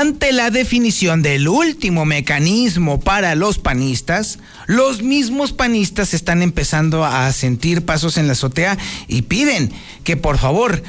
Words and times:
Ante 0.00 0.32
la 0.32 0.48
definición 0.48 1.20
del 1.20 1.46
último 1.46 2.06
mecanismo 2.06 3.00
para 3.00 3.34
los 3.34 3.58
panistas, 3.58 4.38
los 4.66 5.02
mismos 5.02 5.52
panistas 5.52 6.14
están 6.14 6.40
empezando 6.40 7.04
a 7.04 7.30
sentir 7.34 7.84
pasos 7.84 8.16
en 8.16 8.26
la 8.26 8.32
azotea 8.32 8.78
y 9.08 9.20
piden 9.20 9.70
que 10.02 10.16
por 10.16 10.38
favor 10.38 10.82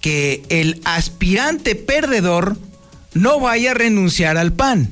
que 0.00 0.44
el 0.48 0.80
aspirante 0.84 1.74
perdedor 1.74 2.56
no 3.12 3.38
vaya 3.38 3.72
a 3.72 3.74
renunciar 3.74 4.38
al 4.38 4.54
PAN, 4.54 4.88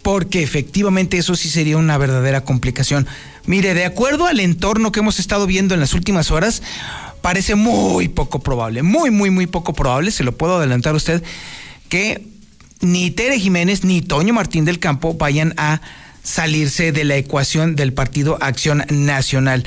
porque 0.00 0.42
efectivamente 0.42 1.18
eso 1.18 1.36
sí 1.36 1.50
sería 1.50 1.76
una 1.76 1.98
verdadera 1.98 2.42
complicación. 2.42 3.06
Mire, 3.44 3.74
de 3.74 3.84
acuerdo 3.84 4.24
al 4.24 4.40
entorno 4.40 4.92
que 4.92 5.00
hemos 5.00 5.18
estado 5.18 5.46
viendo 5.46 5.74
en 5.74 5.80
las 5.80 5.92
últimas 5.92 6.30
horas, 6.30 6.62
parece 7.20 7.54
muy 7.54 8.08
poco 8.08 8.40
probable, 8.40 8.82
muy, 8.82 9.10
muy, 9.10 9.28
muy 9.28 9.46
poco 9.46 9.74
probable, 9.74 10.10
se 10.10 10.24
lo 10.24 10.32
puedo 10.38 10.56
adelantar 10.56 10.94
a 10.94 10.96
usted, 10.96 11.22
que 11.90 12.33
ni 12.80 13.10
Tere 13.10 13.38
Jiménez 13.38 13.84
ni 13.84 14.02
Toño 14.02 14.34
Martín 14.34 14.64
del 14.64 14.78
Campo 14.78 15.14
vayan 15.14 15.54
a 15.56 15.80
salirse 16.22 16.92
de 16.92 17.04
la 17.04 17.16
ecuación 17.16 17.76
del 17.76 17.92
Partido 17.92 18.38
Acción 18.40 18.84
Nacional. 18.88 19.64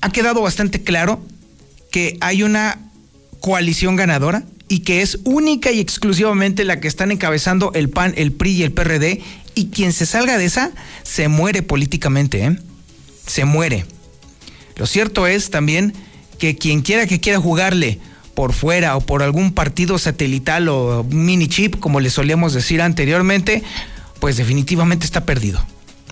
Ha 0.00 0.10
quedado 0.10 0.42
bastante 0.42 0.82
claro 0.82 1.24
que 1.90 2.18
hay 2.20 2.42
una 2.42 2.78
coalición 3.40 3.96
ganadora 3.96 4.44
y 4.68 4.80
que 4.80 5.02
es 5.02 5.18
única 5.24 5.70
y 5.70 5.80
exclusivamente 5.80 6.64
la 6.64 6.80
que 6.80 6.88
están 6.88 7.10
encabezando 7.10 7.72
el 7.74 7.90
PAN, 7.90 8.14
el 8.16 8.32
PRI 8.32 8.52
y 8.52 8.62
el 8.62 8.72
PRD 8.72 9.22
y 9.54 9.66
quien 9.66 9.92
se 9.92 10.06
salga 10.06 10.38
de 10.38 10.46
esa 10.46 10.72
se 11.02 11.28
muere 11.28 11.62
políticamente, 11.62 12.44
¿eh? 12.44 12.58
se 13.26 13.44
muere. 13.44 13.84
Lo 14.76 14.86
cierto 14.86 15.26
es 15.26 15.50
también 15.50 15.92
que 16.38 16.56
quien 16.56 16.80
quiera 16.80 17.06
que 17.06 17.20
quiera 17.20 17.38
jugarle 17.38 18.00
por 18.34 18.52
fuera 18.52 18.96
o 18.96 19.00
por 19.00 19.22
algún 19.22 19.52
partido 19.52 19.98
satelital 19.98 20.68
o 20.68 21.04
mini 21.04 21.48
chip, 21.48 21.78
como 21.78 22.00
le 22.00 22.10
solíamos 22.10 22.54
decir 22.54 22.80
anteriormente, 22.80 23.62
pues 24.20 24.36
definitivamente 24.36 25.04
está 25.04 25.24
perdido. 25.24 25.64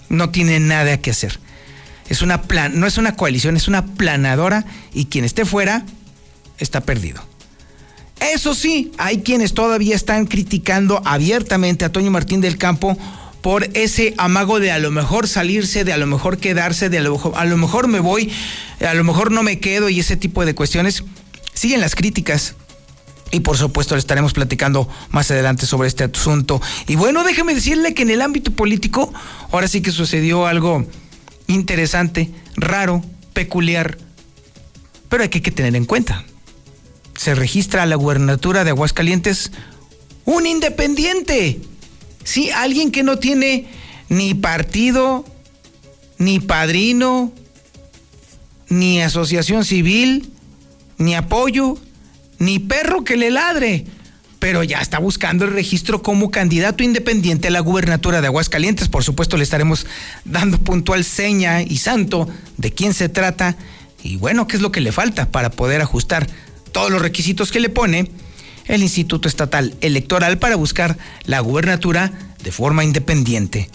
No 0.08 0.30
tiene 0.30 0.60
nada 0.60 0.98
que 0.98 1.10
hacer. 1.10 1.38
Es 2.08 2.22
una 2.22 2.42
plan, 2.42 2.78
no 2.78 2.86
es 2.86 2.98
una 2.98 3.14
coalición, 3.14 3.56
es 3.56 3.68
una 3.68 3.86
planadora 3.86 4.64
y 4.92 5.06
quien 5.06 5.24
esté 5.24 5.44
fuera 5.44 5.84
está 6.58 6.80
perdido. 6.80 7.22
Eso 8.20 8.54
sí, 8.54 8.92
hay 8.98 9.22
quienes 9.22 9.54
todavía 9.54 9.96
están 9.96 10.26
criticando 10.26 11.00
abiertamente 11.04 11.84
a 11.84 11.92
Toño 11.92 12.10
Martín 12.10 12.40
del 12.40 12.58
Campo 12.58 12.98
por 13.40 13.64
ese 13.74 14.14
amago 14.18 14.60
de 14.60 14.70
a 14.70 14.78
lo 14.78 14.90
mejor 14.90 15.26
salirse, 15.26 15.84
de 15.84 15.92
a 15.92 15.96
lo 15.96 16.06
mejor 16.06 16.36
quedarse, 16.38 16.90
de 16.90 16.98
a 16.98 17.00
lo 17.00 17.32
a 17.34 17.44
lo 17.46 17.56
mejor 17.56 17.88
me 17.88 18.00
voy, 18.00 18.30
a 18.86 18.92
lo 18.92 19.04
mejor 19.04 19.30
no 19.30 19.42
me 19.42 19.58
quedo 19.58 19.88
y 19.88 20.00
ese 20.00 20.16
tipo 20.16 20.44
de 20.44 20.54
cuestiones 20.54 21.04
siguen 21.60 21.82
las 21.82 21.94
críticas. 21.94 22.54
Y 23.32 23.40
por 23.40 23.58
supuesto 23.58 23.94
le 23.94 23.98
estaremos 23.98 24.32
platicando 24.32 24.88
más 25.10 25.30
adelante 25.30 25.66
sobre 25.66 25.88
este 25.88 26.04
asunto. 26.04 26.60
Y 26.88 26.96
bueno, 26.96 27.22
déjeme 27.22 27.54
decirle 27.54 27.92
que 27.92 28.02
en 28.02 28.10
el 28.10 28.22
ámbito 28.22 28.50
político 28.50 29.12
ahora 29.52 29.68
sí 29.68 29.82
que 29.82 29.92
sucedió 29.92 30.46
algo 30.46 30.86
interesante, 31.48 32.30
raro, 32.56 33.04
peculiar, 33.34 33.98
pero 35.10 35.22
hay 35.22 35.28
que, 35.28 35.42
que 35.42 35.50
tener 35.50 35.76
en 35.76 35.84
cuenta. 35.84 36.24
Se 37.14 37.34
registra 37.34 37.82
a 37.82 37.86
la 37.86 37.96
gubernatura 37.96 38.64
de 38.64 38.70
Aguascalientes 38.70 39.52
un 40.24 40.46
independiente. 40.46 41.60
Sí, 42.24 42.50
alguien 42.50 42.90
que 42.90 43.02
no 43.02 43.18
tiene 43.18 43.66
ni 44.08 44.32
partido, 44.32 45.26
ni 46.16 46.40
padrino, 46.40 47.32
ni 48.70 49.02
asociación 49.02 49.66
civil, 49.66 50.32
ni 51.00 51.14
apoyo, 51.14 51.78
ni 52.38 52.58
perro 52.58 53.02
que 53.02 53.16
le 53.16 53.30
ladre, 53.30 53.86
pero 54.38 54.62
ya 54.62 54.80
está 54.80 54.98
buscando 54.98 55.44
el 55.44 55.52
registro 55.52 56.02
como 56.02 56.30
candidato 56.30 56.84
independiente 56.84 57.48
a 57.48 57.50
la 57.50 57.60
gubernatura 57.60 58.20
de 58.20 58.28
Aguascalientes. 58.28 58.88
Por 58.88 59.02
supuesto, 59.02 59.36
le 59.36 59.42
estaremos 59.42 59.86
dando 60.24 60.58
puntual 60.58 61.04
seña 61.04 61.62
y 61.62 61.78
santo 61.78 62.28
de 62.58 62.72
quién 62.72 62.94
se 62.94 63.08
trata 63.08 63.56
y 64.02 64.16
bueno, 64.16 64.46
qué 64.46 64.56
es 64.56 64.62
lo 64.62 64.72
que 64.72 64.80
le 64.80 64.92
falta 64.92 65.30
para 65.30 65.50
poder 65.50 65.80
ajustar 65.80 66.26
todos 66.70 66.90
los 66.90 67.02
requisitos 67.02 67.50
que 67.50 67.60
le 67.60 67.70
pone 67.70 68.10
el 68.66 68.82
Instituto 68.82 69.26
Estatal 69.26 69.74
Electoral 69.80 70.38
para 70.38 70.56
buscar 70.56 70.96
la 71.24 71.40
gubernatura 71.40 72.12
de 72.42 72.52
forma 72.52 72.84
independiente. 72.84 73.68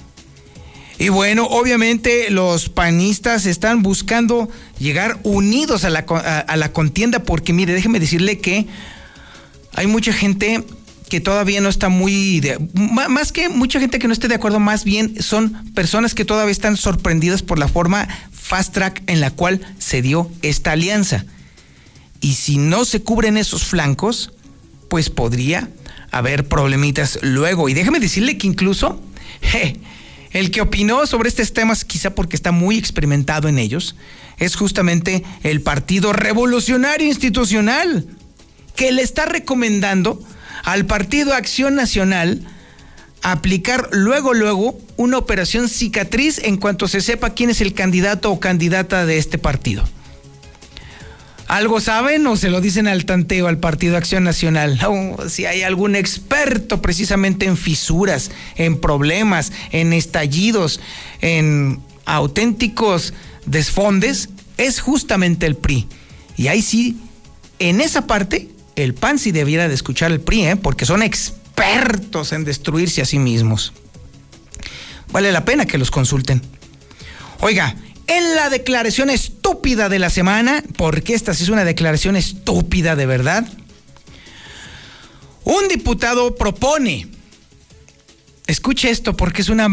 Y 0.98 1.10
bueno, 1.10 1.46
obviamente 1.46 2.30
los 2.30 2.70
panistas 2.70 3.46
están 3.46 3.84
buscando 3.84 4.50
llegar 4.80 5.20
unidos 5.24 5.84
a 5.84 5.90
la, 5.90 6.00
a, 6.00 6.56
la 6.56 6.72
contienda 6.72 7.24
porque 7.24 7.52
mire, 7.52 7.74
déjeme 7.74 8.00
decirle 8.00 8.40
que 8.40 8.66
hay 9.74 9.88
mucha 9.88 10.14
gente 10.14 10.64
que 11.10 11.20
todavía 11.20 11.60
no 11.62 11.70
está 11.70 11.90
muy 11.90 12.42
más 12.74 13.32
que 13.32 13.50
mucha 13.50 13.80
gente 13.80 14.00
que 14.00 14.08
no 14.08 14.14
esté 14.14 14.28
de 14.28 14.36
acuerdo, 14.36 14.60
más 14.60 14.86
bien 14.86 15.22
son 15.22 15.72
personas 15.74 16.16
que 16.16 16.26
todavía 16.26 16.52
están 16.52 16.78
sorprendidas 16.78 17.44
por 17.44 17.60
la 17.60 17.68
forma 17.68 18.08
fast 18.32 18.74
track 18.74 19.04
en 19.08 19.20
la 19.20 19.32
cual 19.32 19.62
se 19.78 20.02
dio 20.02 20.32
esta 20.42 20.72
alianza. 20.72 21.26
Y 22.22 22.36
si 22.36 22.58
no 22.58 22.86
se 22.86 23.02
cubren 23.02 23.38
esos 23.38 23.66
flancos, 23.66 24.32
pues 24.90 25.10
podría 25.10 25.70
haber 26.10 26.48
problemitas 26.48 27.20
luego. 27.22 27.70
Y 27.70 27.74
déjeme 27.74 28.00
decirle 28.00 28.38
que 28.38 28.48
incluso 28.48 29.02
el 30.36 30.52
que 30.52 30.60
opinó 30.60 31.08
sobre 31.08 31.30
estos 31.30 31.54
temas, 31.54 31.86
quizá 31.86 32.14
porque 32.14 32.36
está 32.36 32.52
muy 32.52 32.78
experimentado 32.78 33.48
en 33.48 33.58
ellos, 33.58 33.96
es 34.38 34.58
justamente 34.58 35.24
el 35.44 35.62
Partido 35.62 36.12
Revolucionario 36.12 37.08
Institucional, 37.08 38.06
que 38.76 38.92
le 38.92 39.02
está 39.02 39.26
recomendando 39.26 40.22
al 40.66 40.86
Partido 40.88 41.34
Acción 41.34 41.76
Nacional 41.76 42.42
aplicar 43.22 43.88
luego, 43.94 44.34
luego 44.34 44.78
una 44.98 45.18
operación 45.18 45.70
cicatriz 45.70 46.40
en 46.40 46.58
cuanto 46.58 46.90
se 46.90 47.00
sepa 47.00 47.30
quién 47.30 47.50
es 47.50 47.62
el 47.62 47.74
candidato 47.74 48.30
o 48.30 48.42
candidata 48.42 49.06
de 49.06 49.18
este 49.18 49.38
partido. 49.38 49.88
¿Algo 51.48 51.80
saben 51.80 52.26
o 52.26 52.36
se 52.36 52.50
lo 52.50 52.60
dicen 52.60 52.88
al 52.88 53.06
tanteo 53.06 53.48
al 53.48 53.60
Partido 53.60 53.98
Acción 53.98 54.24
Nacional? 54.24 54.80
si 55.30 55.46
hay 55.46 55.62
algún 55.62 55.96
experto 55.96 56.82
precisamente 56.82 57.46
en 57.46 57.56
fisuras, 57.56 58.32
en 58.56 58.80
problemas, 58.80 59.52
en 59.72 59.94
estallidos, 59.94 60.80
en 61.22 61.80
auténticos 62.06 63.14
desfondes, 63.46 64.30
es 64.58 64.80
justamente 64.80 65.46
el 65.46 65.56
PRI. 65.56 65.88
Y 66.36 66.48
ahí 66.48 66.62
sí, 66.62 66.98
en 67.60 67.80
esa 67.80 68.08
parte, 68.08 68.50
el 68.76 68.94
PAN 68.94 69.20
sí 69.20 69.32
debiera 69.32 69.68
de 69.68 69.76
escuchar 69.76 70.12
al 70.12 70.22
PRI, 70.22 70.46
¿eh? 70.46 70.56
porque 70.56 70.86
son 70.86 71.04
expertos 71.04 72.34
en 72.34 72.44
destruirse 72.44 73.02
a 73.02 73.06
sí 73.06 73.20
mismos. 73.20 73.74
Vale 75.12 75.32
la 75.32 75.46
pena 75.46 75.66
que 75.66 75.78
los 75.78 75.92
consulten. 75.92 76.42
Oiga, 77.40 77.76
en 78.08 78.36
la 78.36 78.50
declaración 78.50 79.10
estúpida 79.10 79.90
de 79.90 80.00
la 80.00 80.10
semana, 80.10 80.64
porque 80.78 81.14
esta 81.14 81.34
sí 81.34 81.44
es 81.44 81.50
una 81.50 81.66
declaración 81.66 82.16
estúpida 82.16 82.96
de 82.96 83.06
verdad, 83.06 83.48
un 85.44 85.68
diputado 85.68 86.36
propone, 86.36 87.08
escuche 88.48 88.90
esto 88.90 89.16
porque 89.16 89.42
es 89.42 89.50
una 89.50 89.70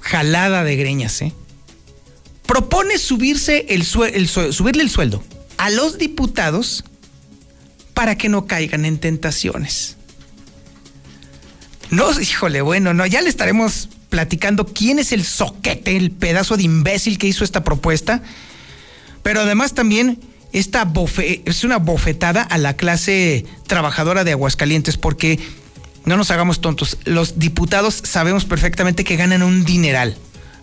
jalada 0.00 0.64
de 0.64 0.76
greñas, 0.76 1.20
¿eh? 1.22 1.32
propone 2.46 2.98
subirse 2.98 3.66
el, 3.68 3.84
subirle 3.84 4.82
el 4.82 4.90
sueldo 4.90 5.22
a 5.58 5.70
los 5.70 5.98
diputados 5.98 6.84
para 7.92 8.16
que 8.16 8.28
no 8.28 8.46
caigan 8.46 8.84
en 8.84 8.98
tentaciones. 8.98 9.96
No, 11.90 12.20
híjole, 12.20 12.62
bueno, 12.62 12.94
no, 12.94 13.06
ya 13.06 13.20
le 13.22 13.28
estaremos 13.28 13.88
platicando 14.08 14.66
quién 14.66 14.98
es 14.98 15.12
el 15.12 15.24
soquete, 15.24 15.96
el 15.96 16.10
pedazo 16.10 16.56
de 16.56 16.64
imbécil 16.64 17.18
que 17.18 17.26
hizo 17.26 17.44
esta 17.44 17.64
propuesta, 17.64 18.22
pero 19.22 19.40
además 19.40 19.74
también 19.74 20.20
esta 20.52 20.90
es 21.44 21.64
una 21.64 21.78
bofetada 21.78 22.42
a 22.42 22.58
la 22.58 22.76
clase 22.76 23.44
trabajadora 23.66 24.24
de 24.24 24.32
Aguascalientes, 24.32 24.96
porque 24.96 25.38
no 26.04 26.16
nos 26.16 26.30
hagamos 26.30 26.60
tontos, 26.60 26.98
los 27.04 27.38
diputados 27.38 28.00
sabemos 28.04 28.44
perfectamente 28.44 29.04
que 29.04 29.16
ganan 29.16 29.42
un 29.42 29.64
dineral, 29.64 30.16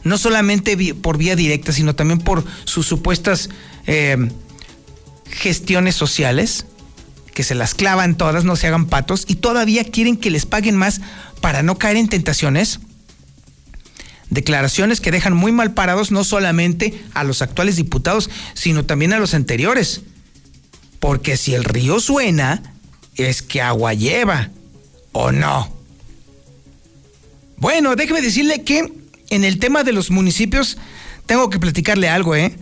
no 0.03 0.17
solamente 0.17 0.95
por 0.95 1.17
vía 1.17 1.35
directa, 1.35 1.73
sino 1.73 1.95
también 1.95 2.19
por 2.19 2.43
sus 2.63 2.87
supuestas 2.87 3.49
eh, 3.85 4.17
gestiones 5.29 5.95
sociales, 5.95 6.65
que 7.33 7.43
se 7.43 7.55
las 7.55 7.73
clavan 7.73 8.15
todas, 8.15 8.45
no 8.45 8.55
se 8.55 8.67
hagan 8.67 8.85
patos, 8.85 9.25
y 9.27 9.35
todavía 9.35 9.83
quieren 9.83 10.17
que 10.17 10.31
les 10.31 10.45
paguen 10.45 10.75
más 10.75 11.01
para 11.41 11.63
no 11.63 11.77
caer 11.77 11.97
en 11.97 12.07
tentaciones. 12.07 12.79
Declaraciones 14.33 14.99
que 14.99 15.11
dejan 15.11 15.33
muy 15.33 15.51
mal 15.51 15.73
parados 15.73 16.11
no 16.11 16.23
solamente 16.23 16.99
a 17.13 17.23
los 17.23 17.41
actuales 17.41 17.75
diputados, 17.75 18.29
sino 18.53 18.85
también 18.85 19.13
a 19.13 19.19
los 19.19 19.33
anteriores. 19.33 20.01
Porque 20.99 21.37
si 21.37 21.53
el 21.53 21.63
río 21.63 21.99
suena, 21.99 22.63
es 23.15 23.41
que 23.41 23.61
agua 23.61 23.93
lleva, 23.93 24.49
¿o 25.11 25.31
no? 25.31 25.71
Bueno, 27.57 27.95
déjeme 27.95 28.21
decirle 28.21 28.63
que 28.63 28.91
en 29.29 29.43
el 29.43 29.59
tema 29.59 29.83
de 29.83 29.93
los 29.93 30.09
municipios 30.09 30.77
tengo 31.25 31.49
que 31.49 31.59
platicarle 31.59 32.09
algo, 32.09 32.35
¿eh? 32.35 32.55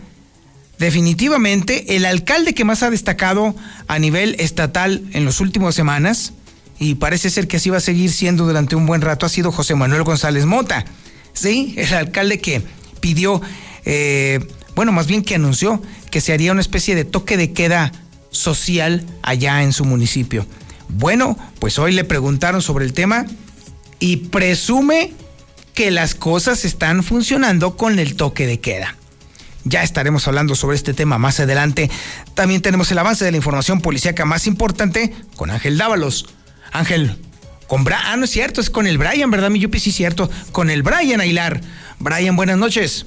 Definitivamente, 0.78 1.96
el 1.96 2.04
alcalde 2.04 2.54
que 2.54 2.64
más 2.64 2.82
ha 2.82 2.90
destacado 2.90 3.54
a 3.88 3.98
nivel 3.98 4.36
estatal 4.38 5.02
en 5.12 5.24
las 5.24 5.40
últimas 5.40 5.74
semanas, 5.74 6.32
y 6.78 6.96
parece 6.96 7.30
ser 7.30 7.46
que 7.46 7.58
así 7.58 7.70
va 7.70 7.76
a 7.76 7.80
seguir 7.80 8.10
siendo 8.10 8.44
durante 8.44 8.74
un 8.74 8.86
buen 8.86 9.00
rato, 9.00 9.24
ha 9.24 9.28
sido 9.28 9.52
José 9.52 9.74
Manuel 9.74 10.02
González 10.02 10.44
Mota. 10.44 10.84
Sí, 11.32 11.74
el 11.76 11.92
alcalde 11.94 12.40
que 12.40 12.62
pidió, 13.00 13.40
eh, 13.84 14.40
bueno, 14.74 14.92
más 14.92 15.06
bien 15.06 15.22
que 15.22 15.34
anunció 15.34 15.82
que 16.10 16.20
se 16.20 16.32
haría 16.32 16.52
una 16.52 16.60
especie 16.60 16.94
de 16.94 17.04
toque 17.04 17.36
de 17.36 17.52
queda 17.52 17.92
social 18.30 19.06
allá 19.22 19.62
en 19.62 19.72
su 19.72 19.84
municipio. 19.84 20.46
Bueno, 20.88 21.38
pues 21.58 21.78
hoy 21.78 21.92
le 21.92 22.04
preguntaron 22.04 22.60
sobre 22.60 22.84
el 22.84 22.92
tema 22.92 23.26
y 23.98 24.16
presume 24.16 25.12
que 25.74 25.90
las 25.90 26.14
cosas 26.14 26.64
están 26.64 27.02
funcionando 27.02 27.76
con 27.76 27.98
el 27.98 28.14
toque 28.14 28.46
de 28.46 28.60
queda. 28.60 28.96
Ya 29.64 29.82
estaremos 29.82 30.26
hablando 30.26 30.54
sobre 30.54 30.76
este 30.76 30.92
tema 30.92 31.18
más 31.18 31.40
adelante. 31.40 31.90
También 32.34 32.62
tenemos 32.62 32.90
el 32.90 32.98
avance 32.98 33.24
de 33.24 33.30
la 33.30 33.36
información 33.36 33.80
policíaca 33.80 34.24
más 34.24 34.46
importante 34.46 35.14
con 35.36 35.50
Ángel 35.50 35.78
Dávalos. 35.78 36.26
Ángel, 36.72 37.16
con 37.72 37.84
Brian, 37.84 38.02
ah, 38.04 38.16
no 38.18 38.26
es 38.26 38.30
cierto, 38.30 38.60
es 38.60 38.68
con 38.68 38.86
el 38.86 38.98
Brian, 38.98 39.30
¿verdad, 39.30 39.48
mi 39.48 39.58
Yupi? 39.58 39.80
Sí, 39.80 39.92
cierto, 39.92 40.30
con 40.52 40.68
el 40.68 40.82
Brian 40.82 41.22
Ailar. 41.22 41.62
Brian, 41.98 42.36
buenas 42.36 42.58
noches. 42.58 43.06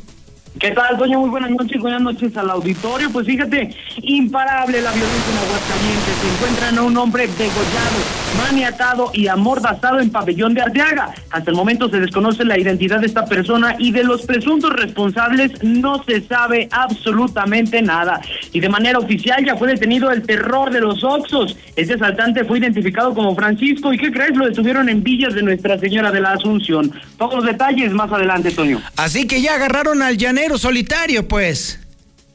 ¿Qué 0.60 0.72
tal, 0.72 0.98
doña? 0.98 1.18
Muy 1.18 1.30
buenas 1.30 1.52
noches, 1.52 1.82
buenas 1.82 2.02
noches 2.02 2.36
al 2.38 2.50
auditorio. 2.50 3.10
Pues 3.12 3.26
fíjate, 3.26 3.76
imparable 4.02 4.82
la 4.82 4.92
violencia 4.94 5.32
en 5.32 5.38
Aguascalientes. 5.38 6.16
Se 6.22 6.34
encuentran 6.34 6.78
a 6.78 6.82
un 6.84 6.98
hombre 6.98 7.28
degollado, 7.28 7.98
maniatado 8.38 9.12
y 9.14 9.28
amordazado 9.28 10.00
en 10.00 10.12
pabellón 10.12 10.54
de 10.54 10.62
Arteaga. 10.62 11.14
Hasta 11.30 11.52
el 11.52 11.58
momento 11.58 11.90
se 11.90 12.00
desconoce 12.00 12.46
la 12.46 12.58
identidad 12.58 13.02
de 13.02 13.08
esta 13.08 13.26
persona 13.26 13.76
y 13.80 13.92
de 13.92 14.06
los 14.06 14.22
presuntos 14.22 14.72
responsables 14.72 15.62
no 15.62 16.02
se 16.06 16.22
sabe 16.22 16.70
absolutamente 16.72 17.82
nada. 17.82 18.22
Y 18.54 18.62
de 18.62 18.70
manera 18.70 18.98
oficial 19.00 19.44
ya 19.46 19.58
fue 19.58 19.68
detenido 19.68 20.10
el 20.10 20.22
terror 20.22 20.72
de 20.72 20.80
los 20.80 21.04
Oxos. 21.04 21.58
Este 21.76 21.96
asaltante 21.96 22.46
fue 22.46 22.60
identificado 22.60 23.14
como 23.14 23.36
Francisco 23.36 23.92
y 23.92 23.98
¿qué 23.98 24.10
crees? 24.10 24.38
Lo 24.38 24.46
detuvieron 24.46 24.88
en 24.88 25.04
Villas 25.04 25.34
de 25.34 25.44
Nuestra 25.44 25.78
Señora 25.78 26.12
de 26.14 26.22
la 26.22 26.32
Asunción. 26.32 26.94
Todos 27.18 27.36
los 27.36 27.46
detalles 27.46 27.92
más 27.92 28.10
adelante, 28.10 28.52
Toño. 28.52 28.82
Así 28.96 29.28
que 29.28 29.42
ya 29.42 29.56
agarraron 29.56 30.02
al 30.02 30.18
solitario, 30.58 31.28
pues. 31.28 31.80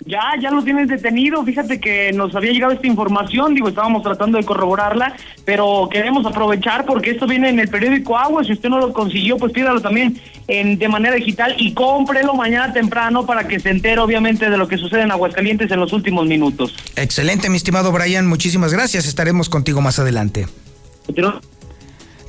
Ya, 0.07 0.21
ya 0.41 0.51
lo 0.51 0.65
tienes 0.65 0.89
detenido. 0.89 1.45
Fíjate 1.45 1.79
que 1.79 2.13
nos 2.13 2.35
había 2.35 2.53
llegado 2.53 2.73
esta 2.73 2.87
información, 2.87 3.55
digo, 3.55 3.69
estábamos 3.69 4.03
tratando 4.03 4.39
de 4.39 4.45
corroborarla, 4.45 5.15
pero 5.45 5.89
queremos 5.93 6.25
aprovechar 6.25 6.87
porque 6.87 7.11
esto 7.11 7.27
viene 7.27 7.51
en 7.51 7.59
el 7.61 7.69
periódico 7.69 8.17
Agua. 8.17 8.43
Si 8.43 8.53
usted 8.53 8.71
no 8.71 8.79
lo 8.79 8.93
consiguió, 8.93 9.37
pues 9.37 9.53
pídalo 9.53 9.81
también 9.81 10.21
en, 10.49 10.79
de 10.79 10.89
manera 10.89 11.17
digital 11.17 11.55
y 11.59 11.75
cómprelo 11.75 12.35
mañana 12.35 12.73
temprano 12.73 13.27
para 13.27 13.47
que 13.47 13.61
se 13.61 13.69
entere, 13.69 14.01
obviamente, 14.01 14.49
de 14.49 14.57
lo 14.57 14.69
que 14.69 14.79
sucede 14.79 15.03
en 15.03 15.11
Aguascalientes 15.11 15.71
en 15.71 15.81
los 15.81 15.93
últimos 15.93 16.27
minutos. 16.27 16.75
Excelente, 16.97 17.51
mi 17.51 17.57
estimado 17.57 17.93
Brian. 17.93 18.27
Muchísimas 18.27 18.73
gracias. 18.73 19.07
Estaremos 19.07 19.51
contigo 19.51 19.83
más 19.83 19.99
adelante. 19.99 20.47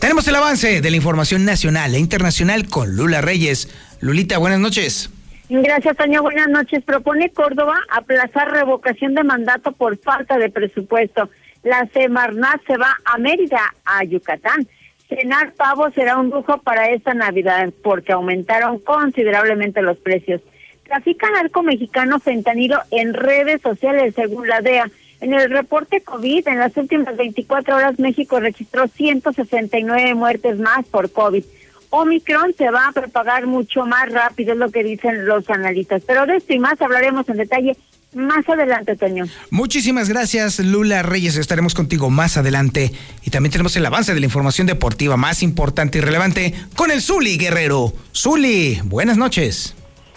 Tenemos 0.02 0.28
el 0.28 0.36
avance 0.36 0.82
de 0.82 0.90
la 0.90 0.98
información 0.98 1.46
nacional 1.46 1.96
e 1.96 2.00
internacional 2.00 2.68
con 2.68 2.98
Lula 2.98 3.22
Reyes. 3.22 3.70
Lulita, 4.02 4.40
buenas 4.40 4.60
noches. 4.60 5.10
Gracias, 5.54 5.98
Tania. 5.98 6.22
Buenas 6.22 6.48
noches. 6.48 6.82
Propone 6.82 7.30
Córdoba 7.30 7.78
aplazar 7.90 8.52
revocación 8.52 9.16
de 9.16 9.26
mandato 9.26 9.74
por 9.74 9.98
falta 9.98 10.38
de 10.38 10.50
presupuesto. 10.50 11.30
La 11.62 11.86
Semarnat 11.88 12.66
se 12.66 12.78
va 12.78 12.96
a 13.04 13.18
Mérida, 13.18 13.60
a 13.84 14.02
Yucatán. 14.06 14.66
Cenar 15.10 15.52
pavo 15.52 15.92
será 15.92 16.18
un 16.18 16.30
lujo 16.30 16.60
para 16.60 16.92
esta 16.92 17.14
Navidad 17.14 17.70
porque 17.84 18.14
aumentaron 18.14 18.80
considerablemente 18.80 19.82
los 19.82 19.98
precios. 19.98 20.40
Trafican 20.86 21.36
arco 21.36 21.64
mexicano 21.64 22.20
fentanilo 22.20 22.80
en 22.90 23.14
redes 23.14 23.62
sociales, 23.62 24.16
según 24.16 24.48
la 24.48 24.62
DEA. 24.62 24.90
En 25.20 25.34
el 25.34 25.50
reporte 25.50 26.00
COVID, 26.00 26.48
en 26.48 26.60
las 26.60 26.78
últimas 26.78 27.18
24 27.18 27.76
horas, 27.76 28.00
México 28.00 28.40
registró 28.40 28.88
169 28.88 30.16
muertes 30.16 30.60
más 30.60 30.88
por 30.88 31.12
COVID. 31.12 31.44
Omicron 31.92 32.56
se 32.58 32.70
va 32.72 32.88
a 32.88 32.92
propagar 32.92 33.46
mucho 33.46 33.86
más 33.86 34.12
rápido, 34.12 34.54
es 34.54 34.58
lo 34.58 34.72
que 34.72 34.84
dicen 34.84 35.26
los 35.26 35.50
analistas. 35.50 36.02
Pero 36.08 36.26
de 36.26 36.38
esto 36.38 36.54
y 36.54 36.60
más 36.60 36.82
hablaremos 36.82 37.28
en 37.30 37.38
detalle 37.38 37.78
más 38.14 38.48
adelante, 38.50 38.96
Toño. 38.96 39.26
Muchísimas 39.52 40.10
gracias, 40.10 40.60
Lula 40.60 41.04
Reyes. 41.04 41.38
Estaremos 41.38 41.74
contigo 41.74 42.10
más 42.10 42.38
adelante. 42.38 42.92
Y 43.24 43.30
también 43.30 43.52
tenemos 43.52 43.76
el 43.76 43.86
avance 43.86 44.14
de 44.14 44.20
la 44.20 44.26
información 44.26 44.68
deportiva 44.68 45.16
más 45.18 45.44
importante 45.44 45.98
y 45.98 46.02
relevante 46.02 46.54
con 46.76 46.92
el 46.92 47.02
Zuli 47.02 47.38
Guerrero. 47.38 47.94
Zuli, 48.14 48.82
buenas 48.84 49.18
noches. 49.18 49.76